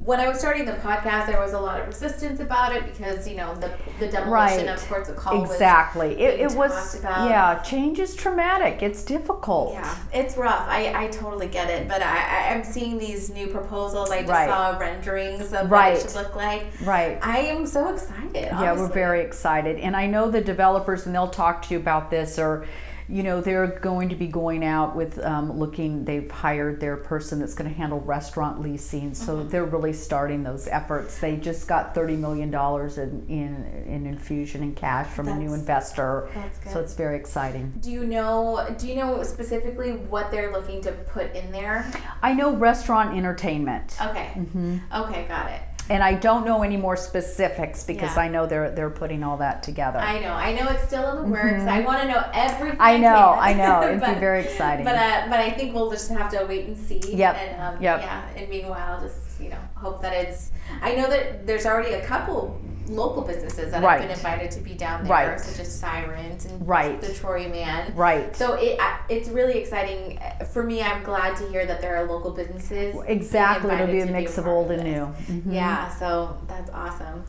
[0.03, 3.25] when I was starting the podcast, there was a lot of resistance about it because,
[3.27, 4.75] you know, the, the demolition Right.
[4.77, 6.19] of Ports of Call was Exactly.
[6.21, 7.29] It, it was, about.
[7.29, 8.83] yeah, change is traumatic.
[8.83, 9.71] It's difficult.
[9.73, 10.67] Yeah, it's rough.
[10.67, 14.11] I, I totally get it, but I, I'm seeing these new proposals.
[14.11, 14.49] I just Right.
[14.49, 16.65] saw renderings of what it should look like.
[16.83, 17.17] Right.
[17.21, 18.35] I am so excited.
[18.35, 19.77] Yeah, we're very excited.
[19.79, 22.65] And I know the developers, and they'll talk to you about this, or,
[23.11, 27.39] you know, they're going to be going out with um, looking, they've hired their person
[27.39, 29.13] that's going to handle restaurant leasing.
[29.13, 29.49] So Mm-hmm.
[29.49, 31.19] they're really starting those efforts.
[31.19, 36.29] They just got $30 million in, in, in infusion in cash from a new investor.
[36.33, 36.73] that's good.
[36.73, 37.73] So it's very exciting.
[37.81, 38.73] Do you know?
[38.77, 41.85] Do you know specifically what they're looking to put in there?
[42.21, 43.95] I know restaurant entertainment.
[44.01, 44.31] Okay.
[44.35, 44.77] Mm-hmm.
[44.93, 45.61] Okay, got it.
[45.91, 48.23] And I don't know any more specifics because Yeah.
[48.23, 49.99] I know they're they're putting all that together.
[49.99, 50.31] I know.
[50.33, 51.63] I know it's still in the works.
[51.63, 52.77] I want to know everything.
[52.79, 52.81] Mm-hmm.
[52.81, 53.39] I know, can.
[53.49, 53.87] I know.
[53.87, 54.85] It'd But- be very exciting.
[54.85, 57.01] But uh, but I think we'll just have to wait and see.
[57.13, 57.99] Yep, And um, yep.
[58.01, 58.29] yeah.
[58.37, 60.51] And meanwhile, just you know, hope that it's.
[60.81, 62.57] I know that there's already a couple
[62.91, 64.01] local businesses that Right.
[64.01, 65.39] have been invited to be down there, Right.
[65.39, 66.99] such as Sirens and Right.
[66.99, 67.93] the Chori Man.
[67.95, 68.35] right.
[68.35, 70.19] So it it's really exciting
[70.53, 70.81] for me.
[70.81, 72.95] I'm glad to hear that there are local businesses.
[73.07, 73.73] Exactly.
[73.73, 75.13] It'll be a mix of old and new.
[75.29, 75.43] Mhm.
[75.53, 77.23] Yeah, so that's awesome.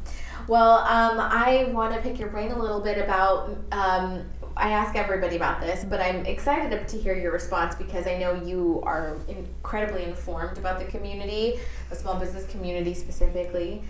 [0.48, 3.51] Well, um, I want to pick your brain a little bit about.
[3.72, 8.18] Um, I ask everybody about this, but I'm excited to hear your response because I
[8.18, 13.83] know you are incredibly informed about the community, the small business community specifically.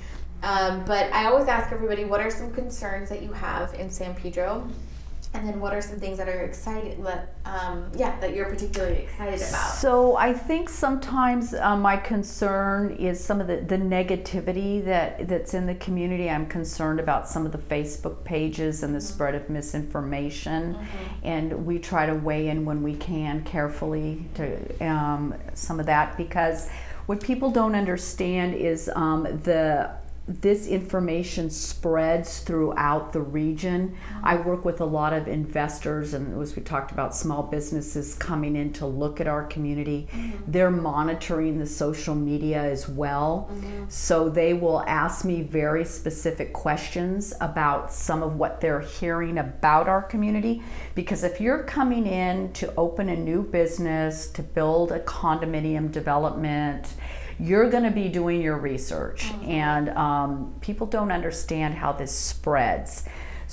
[0.43, 4.15] Um, but I always ask everybody, what are some concerns that you have in San
[4.15, 4.69] Pedro?
[5.35, 8.99] And then what are some things that are excited that um, yeah that you're particularly
[8.99, 9.71] excited about?
[9.77, 15.55] So I think sometimes uh, my concern is some of the, the negativity that that's
[15.55, 16.29] in the community.
[16.29, 19.07] I'm concerned about some of the Facebook pages and the mm-hmm.
[19.07, 21.27] spread of misinformation, mm-hmm.
[21.27, 26.19] and we try to weigh in when we can carefully to um, some of that
[26.19, 26.69] because
[27.07, 29.91] what people don't understand is um, the
[30.29, 33.97] this information spreads throughout the region.
[34.23, 38.55] I work with a lot of investors, and as we talked about, small businesses coming
[38.55, 40.09] in to look at our community.
[40.13, 40.53] Mm-hmm.
[40.53, 43.51] They're monitoring the social media as well.
[43.53, 43.85] Mm-hmm.
[43.89, 49.89] So they will ask me very specific questions about some of what they're hearing about
[49.89, 50.63] our community.
[50.95, 56.95] Because if you're coming in to open a new business, to build a condominium development,
[57.39, 59.51] you're going to be doing your research, mm-hmm.
[59.51, 63.05] and um, people don't understand how this spreads.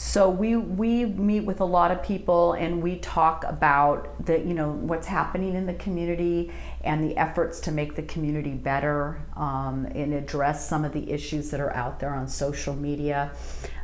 [0.02, 4.54] So we we meet with a lot of people and we talk about the you
[4.54, 6.54] know what's happening in the community
[6.86, 11.50] and the efforts to make the community better um, and address some of the issues
[11.50, 13.32] that are out there on social media.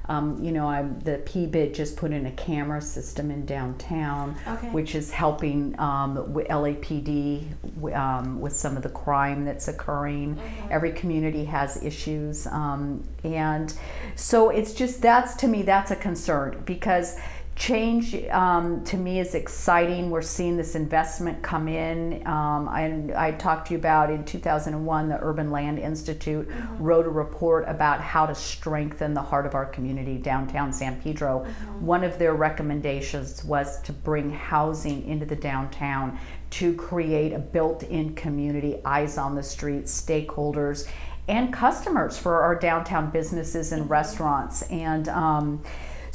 [0.08, 4.70] Um, you know, I'm, the PBID just put in a camera system in downtown, okay.
[4.70, 7.48] which is helping um, with LAPD
[7.96, 10.36] um, with some of the crime that's occurring.
[10.36, 10.68] Mm-hmm.
[10.72, 13.74] Every community has issues, um, and
[14.15, 17.18] so it's just that's to me that's a concern because
[17.56, 20.10] change um, to me is exciting.
[20.10, 22.26] We're seeing this investment come in.
[22.28, 26.84] Um, I, I, talked to you about in 2001, the Urban Land Institute mm-hmm.
[26.84, 31.46] wrote a report about how to strengthen the heart of our community, downtown San Pedro.
[31.46, 31.86] Mm-hmm.
[31.86, 36.20] One of their recommendations was to bring housing into the downtown
[36.52, 40.89] to create a built in community, eyes on the street, stakeholders.
[41.28, 43.94] And customers for our downtown businesses and mm-hmm.
[43.94, 44.62] restaurants.
[44.63, 45.63] And um,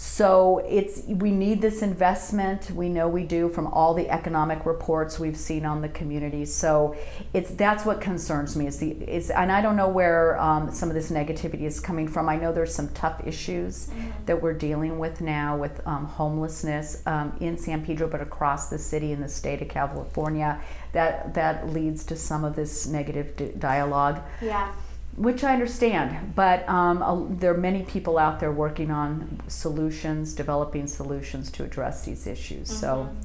[0.01, 2.71] so it's we need this investment.
[2.71, 6.47] We know we do from all the economic reports we've seen on the community.
[6.47, 6.97] So
[7.35, 10.89] it's that's what concerns me is the is and I don't know where um, some
[10.89, 12.31] of this negativity is coming from.
[12.31, 14.25] I know there's some tough issues mm-hmm.
[14.25, 18.79] that we're dealing with now with um, homelessness um, in San Pedro, but across the
[18.79, 20.63] city in the state of California.
[20.93, 24.23] That that leads to some of this negative dialogue.
[24.41, 24.73] Yeah
[25.17, 30.87] which I understand, but um, there are many people out there working on solutions, developing
[30.87, 32.69] solutions to address these issues.
[32.69, 32.81] Mm-hmm.
[32.81, 33.17] So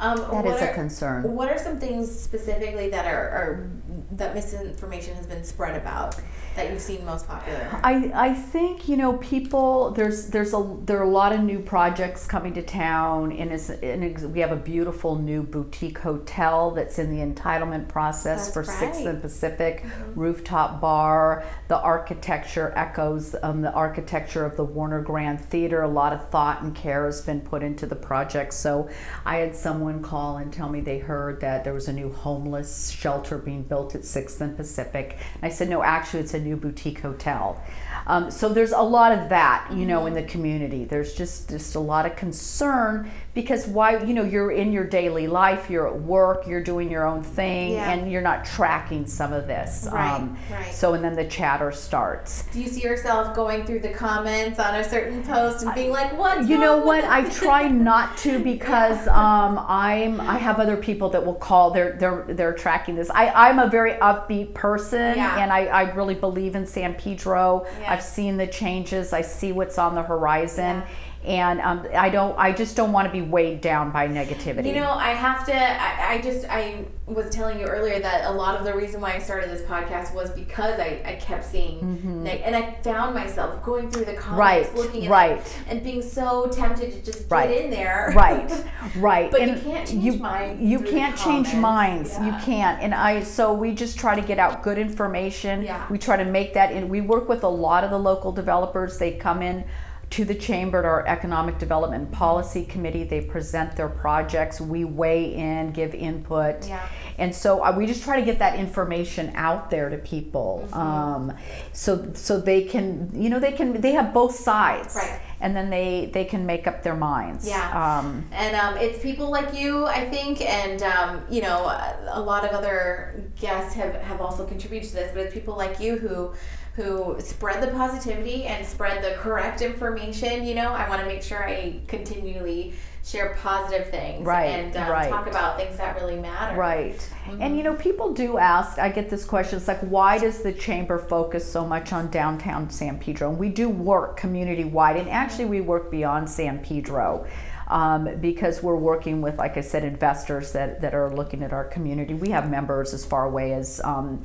[0.00, 1.34] um, that is are, a concern.
[1.34, 3.70] What are some things specifically that are, are
[4.12, 6.16] that misinformation has been spread about?
[6.56, 7.80] That you've seen most popular?
[7.82, 9.90] I, I think you know people.
[9.92, 13.70] There's there's a there are a lot of new projects coming to town, and, it's,
[13.70, 18.62] and we have a beautiful new boutique hotel that's in the entitlement process that's for
[18.62, 18.78] right.
[18.78, 20.20] Sixth and Pacific mm-hmm.
[20.20, 21.44] rooftop bar.
[21.68, 25.82] The architecture echoes um, the architecture of the Warner Grand Theater.
[25.82, 28.52] A lot of thought and care has been put into the project.
[28.52, 28.88] So
[29.24, 32.90] I had someone call and tell me they heard that there was a new homeless
[32.90, 35.18] shelter being built at Sixth and Pacific.
[35.34, 37.62] And I said, no, actually, it's a new boutique hotel.
[38.06, 40.84] Um, so there's a lot of that, you know, in the community.
[40.84, 45.26] There's just just a lot of concern because why, you know, you're in your daily
[45.26, 47.90] life, you're at work, you're doing your own thing, yeah.
[47.90, 49.88] and you're not tracking some of this.
[49.90, 50.72] Right, um, right.
[50.72, 52.44] So and then the chatter starts.
[52.52, 56.16] Do you see yourself going through the comments on a certain post and being like,
[56.18, 57.04] "What?" You know what?
[57.04, 61.70] I try not to because um, I'm I have other people that will call.
[61.70, 63.08] They're they're they're tracking this.
[63.08, 65.42] I I'm a very upbeat person, yeah.
[65.42, 67.66] and I I really believe in San Pedro.
[67.80, 67.94] Yeah.
[67.94, 69.14] I've seen the changes.
[69.14, 70.82] I see what's on the horizon.
[71.24, 72.36] And um, I don't.
[72.36, 74.66] I just don't want to be weighed down by negativity.
[74.66, 75.54] You know, I have to.
[75.54, 76.46] I, I, just.
[76.48, 79.62] I was telling you earlier that a lot of the reason why I started this
[79.62, 82.24] podcast was because I, I kept seeing, mm-hmm.
[82.24, 85.82] neg- and I found myself going through the comments, right, looking at right, it, and
[85.84, 87.48] being so tempted to just right.
[87.48, 88.64] get in there, right,
[88.96, 89.30] right.
[89.30, 90.62] but and you can't change you, minds.
[90.62, 92.14] You can't change minds.
[92.14, 92.26] Yeah.
[92.26, 92.82] You can't.
[92.82, 93.22] And I.
[93.22, 95.62] So we just try to get out good information.
[95.62, 95.86] Yeah.
[95.88, 96.72] We try to make that.
[96.72, 98.98] And we work with a lot of the local developers.
[98.98, 99.64] They come in
[100.12, 105.34] to the chamber at our economic development policy committee they present their projects we weigh
[105.34, 106.86] in give input yeah.
[107.16, 110.78] and so uh, we just try to get that information out there to people mm-hmm.
[110.78, 111.36] um,
[111.72, 115.68] so so they can you know they can they have both sides right and then
[115.70, 117.46] they they can make up their minds.
[117.46, 117.98] Yeah.
[117.98, 121.64] Um, and um, it's people like you, I think, and um, you know,
[122.12, 125.80] a lot of other guests have have also contributed to this, but it's people like
[125.80, 126.32] you who
[126.74, 130.46] who spread the positivity and spread the correct information.
[130.46, 134.90] You know, I want to make sure I continually share positive things Right, and um,
[134.90, 135.10] right.
[135.10, 136.56] talk about things that really matter.
[136.56, 136.96] Right.
[137.26, 137.42] Mm-hmm.
[137.42, 140.52] And you know, people do ask, I get this question, it's like, why does the
[140.52, 143.30] chamber focus so much on downtown San Pedro?
[143.30, 147.26] And we do work community wide, and actually, we work beyond San Pedro.
[147.68, 151.64] Um, because we're working with, like I said, investors that, that are looking at our
[151.64, 152.12] community.
[152.12, 154.22] We have members as far away as um,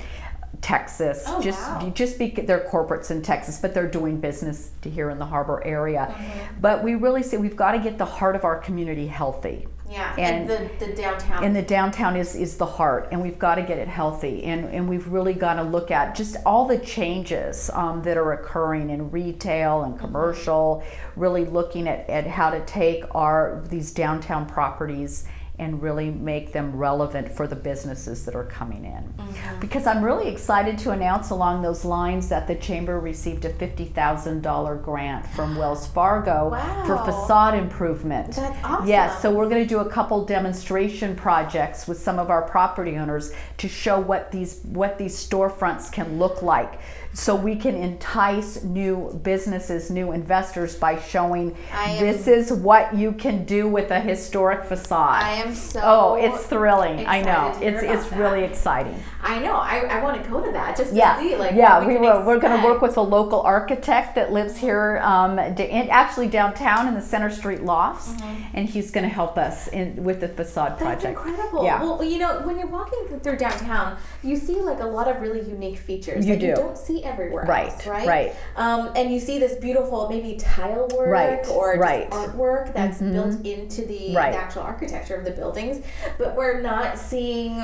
[0.61, 1.23] Texas.
[1.27, 1.91] Oh, just wow.
[1.93, 6.07] just be they're corporates in Texas, but they're doing business here in the harbor area.
[6.11, 6.61] Mm-hmm.
[6.61, 10.13] But we really say we've got to get the heart of our community healthy Yeah,
[10.17, 11.43] And- and, the, the downtown.
[11.43, 14.65] and the downtown is is the heart and we've got to get it healthy and
[14.65, 18.89] and we've really got to look at just all the changes um, that are occurring
[18.89, 20.83] in retail and commercial
[21.15, 25.25] really looking at, at how to take our these downtown properties
[25.59, 29.03] and really make them relevant for the businesses that are coming in.
[29.03, 29.59] Mm-hmm.
[29.59, 34.83] Because i'm really excited to announce along those lines that the chamber received a $50000
[34.83, 36.51] grant from wells fargo
[36.85, 38.35] for facade improvement.
[38.35, 38.87] That's awesome.
[38.87, 42.97] yes so we're going to do a couple demonstration projects with some of our property
[42.97, 46.79] owners to show what these what these storefronts can look like
[47.17, 53.11] so we can entice new businesses new investors by showing am- this is what you
[53.11, 55.81] can do with a historic facade I am so.
[55.83, 58.19] oh it's thrilling i know excited to hear it's it's that.
[58.19, 59.55] really exciting I know.
[59.55, 61.53] I, I want to go to that just yeah, to see like.
[61.53, 61.85] yeah.
[61.85, 65.37] We can were we're going to work with a local architect that lives here, um,
[65.39, 68.13] actually downtown in the Center Street lofts,
[68.53, 70.83] and he's going to help us in with the facade Mm-hmm.
[70.85, 71.27] That's project.
[71.27, 71.65] incredible.
[71.65, 71.81] Yeah.
[71.83, 75.41] Well, you know, when you're walking through downtown, you see like a lot of really
[75.41, 76.61] unique features You that you do.
[76.61, 78.07] don't see everywhere Right, else, right?
[78.07, 78.35] right.
[78.55, 82.09] Um, and you see this beautiful maybe tile work Right, or right.
[82.11, 84.33] artwork that's built into the, Right.
[84.33, 85.83] the actual architecture of the buildings,
[86.17, 87.55] but we're not seeing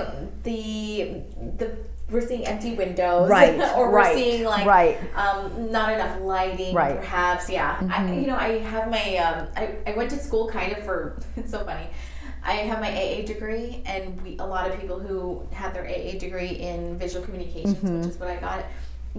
[0.44, 1.22] the
[1.58, 1.78] the
[2.10, 4.98] we're seeing empty windows, Right, or we're right, seeing like right.
[5.16, 6.92] um, not enough lighting, Right.
[6.92, 7.00] Mm-hmm.
[7.00, 7.50] perhaps.
[7.50, 10.84] Yeah, I, you know, I have my um, I, I went to school kind of
[10.84, 11.88] for it's so funny.
[12.46, 16.20] I have my AA degree, and we a lot of people who had their AA
[16.20, 18.66] degree in visual communications, which is what I got,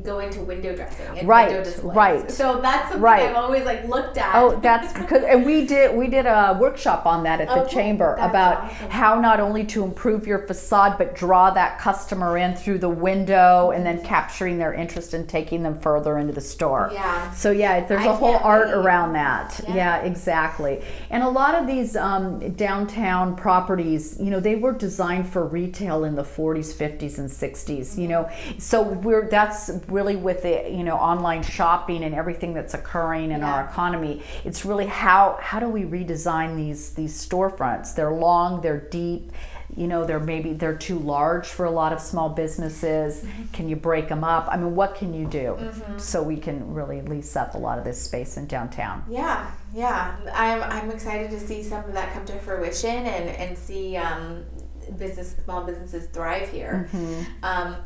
[0.03, 1.27] go into window dressing and Mm-hmm.
[1.29, 2.31] Right, window right.
[2.31, 3.31] So that's something Right.
[3.31, 4.35] I've always like looked at.
[4.35, 7.73] Oh, that's because, and we did we did a workshop on that at the Okay,
[7.75, 8.91] chamber about awesome.
[8.91, 13.71] how not only to improve your facade but draw that customer in through the window
[13.71, 16.91] and then capturing their interest and taking them further into the store.
[16.93, 17.31] Yeah.
[17.33, 19.61] So yeah, there's a whole art around that.
[19.69, 19.75] Yeah.
[19.75, 19.97] Yeah.
[20.03, 20.83] exactly.
[21.11, 26.03] And a lot of these um, downtown properties, you know, they were designed for retail
[26.05, 27.97] in the 40s, 50s, and 60s.
[27.97, 32.75] You know, so we're that's really with the you know online shopping and everything that's
[32.75, 34.23] occurring in our economy.
[34.45, 37.95] It's really how how do we redesign these these storefronts?
[37.95, 39.33] They're long, they're deep.
[39.77, 43.23] You know, they're maybe they're too large for a lot of small businesses.
[43.23, 43.45] Mm-hmm.
[43.53, 44.47] Can you break them up?
[44.51, 45.59] I mean, what can you do
[45.97, 49.05] so we can really lease up a lot of this space in downtown?
[49.09, 50.15] Yeah, yeah.
[50.33, 54.45] I'm I'm excited to see some of that come to fruition and and see um,
[54.97, 56.89] business small businesses thrive here.
[56.93, 57.23] Mm-hmm.
[57.43, 57.77] Um,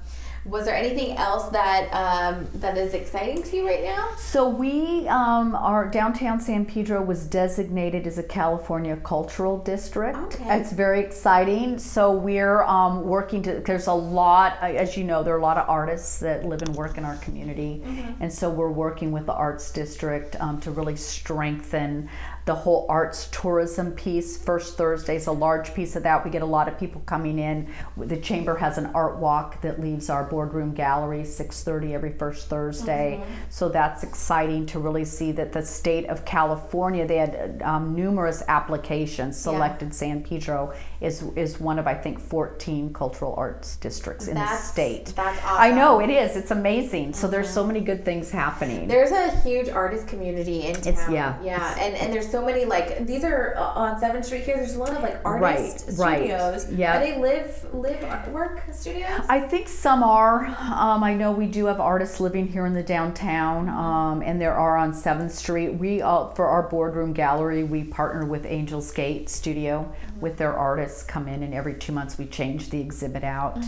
[0.45, 4.15] was there anything else that um, that is exciting to you right now?
[4.17, 10.19] So we, um, our downtown San Pedro was designated as a California cultural district.
[10.19, 10.61] Okay.
[10.61, 11.79] It's very exciting.
[11.79, 13.61] So we're um, working to.
[13.61, 16.75] There's a lot, as you know, there are a lot of artists that live and
[16.75, 17.83] work in our community,
[18.21, 22.09] and so we're working with the arts district um, to really strengthen
[22.49, 24.39] the whole arts tourism piece.
[24.43, 26.25] First Thursday is a large piece of that.
[26.25, 27.69] We get a lot of people coming in.
[27.95, 33.23] The chamber has an art walk that leaves our boardroom gallery 6:30 every first Thursday.
[33.51, 38.43] So that's exciting to really see that the state of California they had um, numerous
[38.49, 39.95] applications selected.
[39.95, 44.67] San Pedro is is one of I think 14 cultural arts districts in That's- the
[44.67, 45.07] state.
[45.17, 45.57] that's awesome.
[45.67, 46.37] I know it is.
[46.37, 47.13] It's amazing.
[47.15, 48.89] So there's so many good things happening.
[48.89, 50.93] There's a huge artist community in town.
[50.93, 54.25] It's- yeah, yeah, it's- and and there's so many like these are uh, on Seventh
[54.27, 54.57] Street here.
[54.57, 56.19] There's a lot of like artist Right, right.
[56.19, 56.61] studios.
[56.73, 56.97] Yeah.
[56.97, 59.23] are they live live work studios?
[59.29, 60.18] I think some are.
[60.27, 64.55] Um, I know we do have artists living here in the downtown, um, and there
[64.55, 65.71] are on Seventh Street.
[65.71, 71.03] We uh, for our boardroom gallery, we partner with Angels Gate Studio with their artists
[71.05, 73.59] come in, and every two months we change the exhibit out.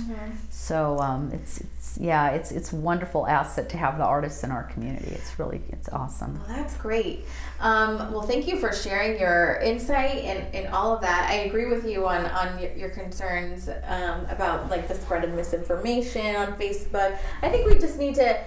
[0.50, 4.50] So um, it's it's yeah, it's it's a wonderful asset to have the artists in
[4.50, 5.10] our community.
[5.10, 6.38] It's really it's awesome.
[6.40, 7.24] Well, that's great.
[7.60, 11.28] Um, well, thank you for sharing your insight and, and all of that.
[11.30, 15.30] I agree with you on, on your, your concerns um, about like the spread of
[15.34, 17.18] misinformation on Facebook.
[17.42, 18.40] I think we just need to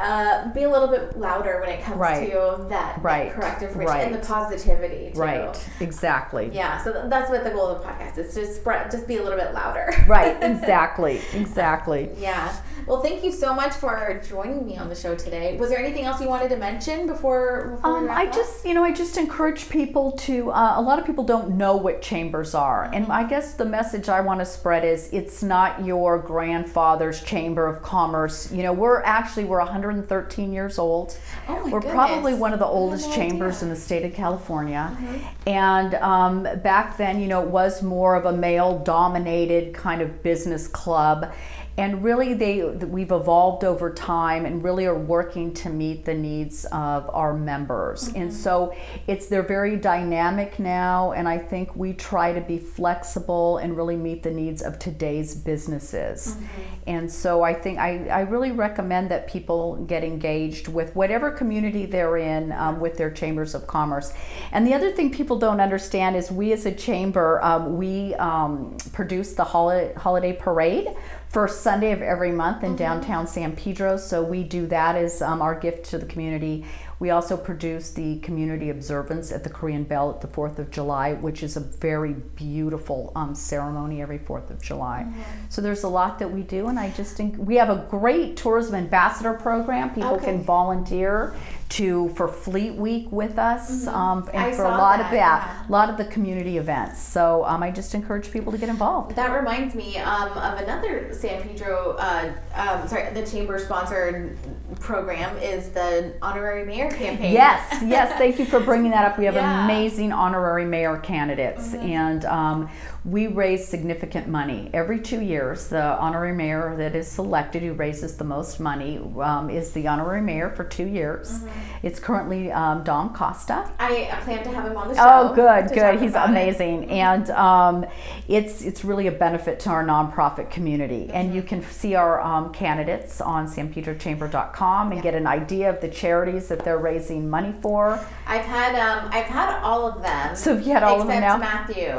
[0.00, 2.30] uh, be a little bit louder when it comes Right.
[2.32, 3.28] to that, Right.
[3.28, 5.12] that corrective information and the positivity.
[5.14, 5.20] Too.
[5.20, 6.50] Right, exactly.
[6.52, 9.18] Yeah, so th- that's what the goal of the podcast is to spread, just be
[9.18, 9.92] a little bit louder.
[10.08, 12.10] Right, exactly, exactly.
[12.18, 12.56] Yeah.
[12.86, 15.56] Well, thank you so much for joining me on the show today.
[15.56, 17.76] Was there anything else you wanted to mention before?
[17.76, 20.50] before um, I just, you know, I just encourage people to.
[20.50, 22.94] Uh, a lot of people don't know what chambers are, mm-hmm.
[22.94, 27.66] and I guess the message I want to spread is it's not your grandfather's chamber
[27.66, 28.52] of commerce.
[28.52, 31.18] You know, we're actually we're 113 years old.
[31.48, 31.94] Oh my we're goodness.
[31.94, 35.48] probably one of the oldest chambers in the state of California, mm-hmm.
[35.48, 40.68] and um, back then, you know, it was more of a male-dominated kind of business
[40.68, 41.32] club
[41.76, 46.64] and really they we've evolved over time and really are working to meet the needs
[46.66, 48.22] of our members mm-hmm.
[48.22, 48.74] and so
[49.06, 53.96] it's they're very dynamic now and i think we try to be flexible and really
[53.96, 56.62] meet the needs of today's businesses mm-hmm.
[56.86, 61.86] and so i think I, I really recommend that people get engaged with whatever community
[61.86, 64.12] they're in um, with their chambers of commerce
[64.52, 68.76] and the other thing people don't understand is we as a chamber um, we um,
[68.92, 70.88] produce the holiday, holiday parade
[71.34, 72.76] first Sunday of every month in mm-hmm.
[72.76, 73.96] downtown San Pedro.
[73.96, 76.64] So we do that as um, our gift to the community.
[77.04, 81.12] We also produce the community observance at the Korean Bell at the 4th of July,
[81.12, 85.04] which is a very beautiful um, ceremony every 4th of July.
[85.06, 85.22] Mm-hmm.
[85.50, 88.38] So there's a lot that we do, and I just think we have a great
[88.38, 89.90] tourism ambassador program.
[89.90, 90.24] People okay.
[90.24, 91.34] can volunteer
[91.74, 93.94] to for Fleet Week with us, mm-hmm.
[93.94, 95.68] um, and I for a lot that, of that, yeah.
[95.68, 97.00] a lot of the community events.
[97.00, 99.14] So um, I just encourage people to get involved.
[99.16, 104.38] That reminds me um, of another San Pedro, uh, um, sorry, the chamber sponsored
[104.80, 107.32] program is the honorary mayor campaign.
[107.32, 108.16] Yes, yes.
[108.18, 109.18] Thank you for bringing that up.
[109.18, 109.64] We have yeah.
[109.64, 111.86] amazing honorary mayor candidates, mm-hmm.
[111.86, 112.70] and um,
[113.04, 115.68] we raise significant money every two years.
[115.68, 120.22] The honorary mayor that is selected, who raises the most money, um, is the honorary
[120.22, 121.30] mayor for two years.
[121.30, 121.86] Mm-hmm.
[121.86, 123.70] It's currently um, Dom Costa.
[123.78, 125.02] I plan to have him on the show.
[125.02, 126.00] Oh, good, good.
[126.00, 126.92] He's amazing, it.
[126.92, 127.84] and um,
[128.26, 131.02] it's it's really a benefit to our nonprofit community.
[131.02, 131.16] Mm-hmm.
[131.16, 135.02] And you can see our um, candidates on sanpedrochamber.com and yeah.
[135.02, 138.00] get an idea of the charities that they're raising money for.
[138.26, 140.34] I've had um, I've had all of them.
[140.34, 141.36] So you had all of them now.
[141.36, 141.92] Matthew.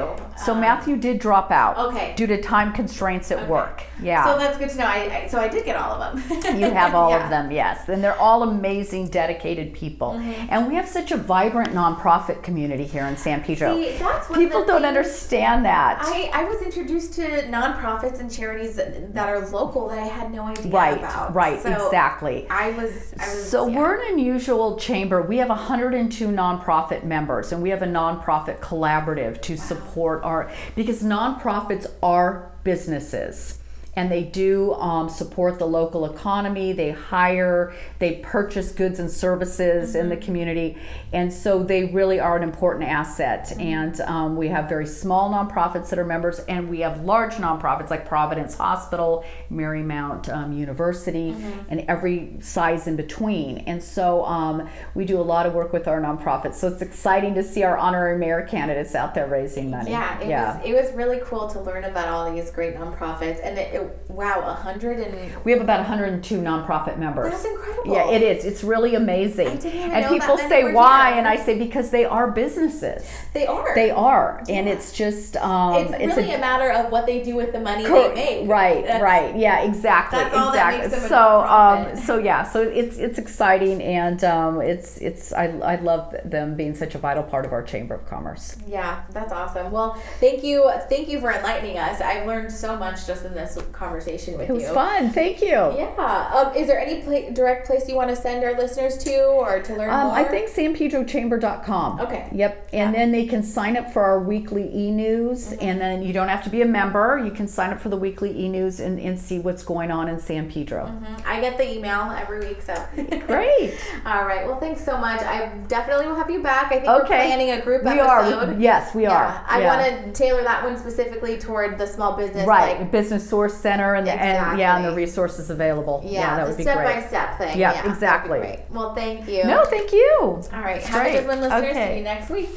[0.43, 0.61] So um,
[0.99, 1.77] Did drop out.
[1.77, 2.13] Okay.
[2.15, 3.47] Due to time constraints at okay.
[3.47, 3.83] work.
[4.01, 4.25] Yeah.
[4.25, 4.85] So that's good to know.
[4.85, 6.41] I, I so I did get all of them.
[6.59, 7.23] you have all yeah.
[7.23, 10.11] of them, yes, and they're all amazing, dedicated people.
[10.11, 10.47] Mm-hmm.
[10.49, 13.75] And we have such a vibrant nonprofit community here in San Pedro.
[13.75, 15.99] See, that's people don't understand that.
[16.01, 20.31] I, I was introduced to nonprofits and charities that, that are local that I had
[20.31, 21.33] no idea right, about.
[21.33, 21.61] Right.
[21.61, 22.47] So exactly.
[22.49, 23.13] I was.
[23.19, 23.77] I was so yeah.
[23.77, 25.21] we're an unusual chamber.
[25.21, 30.84] We have 102 nonprofit members, and we have a nonprofit collaborative to support our because
[31.03, 33.59] nonprofits are businesses
[33.95, 36.73] and they do um, support the local economy.
[36.73, 39.99] They hire, they purchase goods and services mm-hmm.
[39.99, 40.25] in the mm-hmm.
[40.25, 40.77] community,
[41.13, 43.47] and so they really are an important asset.
[43.47, 43.61] Mm-hmm.
[43.61, 47.89] And um, we have very small nonprofits that are members, and we have large nonprofits
[47.89, 51.59] like Providence Hospital, Marymount um, University, mm-hmm.
[51.69, 53.59] and every size in between.
[53.59, 56.55] And so um, we do a lot of work with our nonprofits.
[56.55, 59.91] So it's exciting to see our honorary mayor candidates out there raising money.
[59.91, 60.57] Yeah, it yeah.
[60.57, 63.84] was it was really cool to learn about all these great nonprofits, and it, it
[64.09, 67.31] wow, a hundred and we have about 102 nonprofit members.
[67.31, 67.93] That's incredible.
[67.93, 68.45] Yeah, it is.
[68.45, 69.47] It's really amazing.
[69.47, 73.07] I didn't even and people say why, and I say because they are businesses.
[73.33, 73.75] They are.
[73.75, 74.55] They are, yeah.
[74.55, 77.51] and it's just um, it's, it's really a, a, matter of what they do with
[77.51, 78.49] the money cor- they make.
[78.49, 79.35] Right, that's, right.
[79.35, 80.99] Yeah, exactly, exactly.
[81.07, 86.15] so, um, so yeah, so it's it's exciting, and um, it's it's I I love
[86.23, 88.55] them being such a vital part of our chamber of commerce.
[88.67, 89.71] Yeah, that's awesome.
[89.71, 92.01] Well, thank you, thank you for enlightening us.
[92.01, 94.55] I've learned so much just in this conversation with you.
[94.55, 94.73] It was you.
[94.73, 95.11] fun.
[95.11, 95.49] Thank you.
[95.49, 96.31] Yeah.
[96.33, 99.61] Um, is there any pla- direct place you want to send our listeners to or
[99.61, 100.15] to learn um, more?
[100.15, 101.99] I think sanpedrochamber.com.
[102.01, 102.29] Okay.
[102.31, 102.69] Yep.
[102.73, 102.99] And yeah.
[102.99, 105.61] then they can sign up for our weekly e-news mm-hmm.
[105.61, 107.21] and then you don't have to be a member.
[107.23, 110.19] You can sign up for the weekly e-news and, and see what's going on in
[110.19, 110.85] San Pedro.
[110.85, 111.15] Mm-hmm.
[111.25, 112.73] I get the email every week, so.
[113.27, 113.77] Great.
[114.05, 114.45] All right.
[114.45, 115.21] Well, thanks so much.
[115.21, 116.71] I definitely will have you back.
[116.71, 116.99] I think okay.
[117.01, 118.49] we're planning a group we episode.
[118.49, 118.59] Are.
[118.59, 119.13] Yes, we yeah.
[119.13, 119.45] are.
[119.47, 119.67] I yeah.
[119.67, 122.47] want to tailor that one specifically toward the small business.
[122.47, 122.79] Right.
[122.79, 124.29] Like, business Source Center and, exactly.
[124.29, 126.03] and yeah, and the resources available.
[126.05, 127.01] Yeah, yeah that would be step great.
[127.01, 127.57] by step thing.
[127.57, 128.59] Yeah, yeah exactly.
[128.69, 129.43] Well, thank you.
[129.43, 130.17] No, thank you.
[130.21, 130.83] All right.
[130.83, 131.15] Have great.
[131.15, 131.71] a good one, listeners.
[131.71, 131.93] Okay.
[131.93, 132.49] See you next week.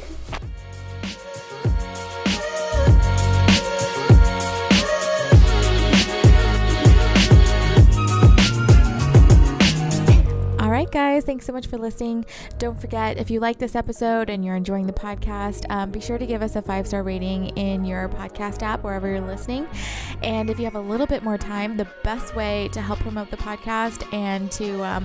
[10.78, 12.24] Right, guys, thanks so much for listening.
[12.58, 16.18] Don't forget, if you like this episode and you're enjoying the podcast, um, be sure
[16.18, 19.66] to give us a five star rating in your podcast app, wherever you're listening.
[20.22, 23.28] And if you have a little bit more time, the best way to help promote
[23.32, 25.04] the podcast and to um,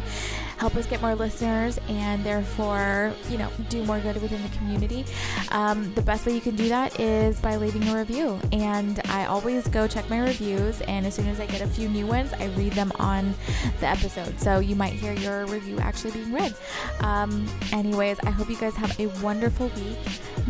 [0.63, 5.03] help us get more listeners and therefore, you know, do more good within the community,
[5.51, 8.39] um, the best way you can do that is by leaving a review.
[8.53, 11.89] And I always go check my reviews, and as soon as I get a few
[11.89, 13.33] new ones, I read them on
[13.81, 14.39] the episode.
[14.39, 16.55] So you might hear your review actually being read.
[17.01, 19.97] Um, anyways, I hope you guys have a wonderful week.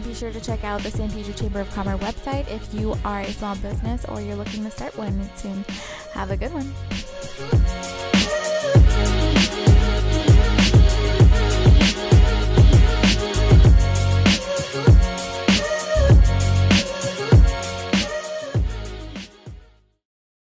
[0.05, 3.21] Be sure to check out the San Pedro Chamber of Commerce website if you are
[3.21, 5.65] a small business or you're looking to start one soon.
[6.13, 8.02] Have a good one.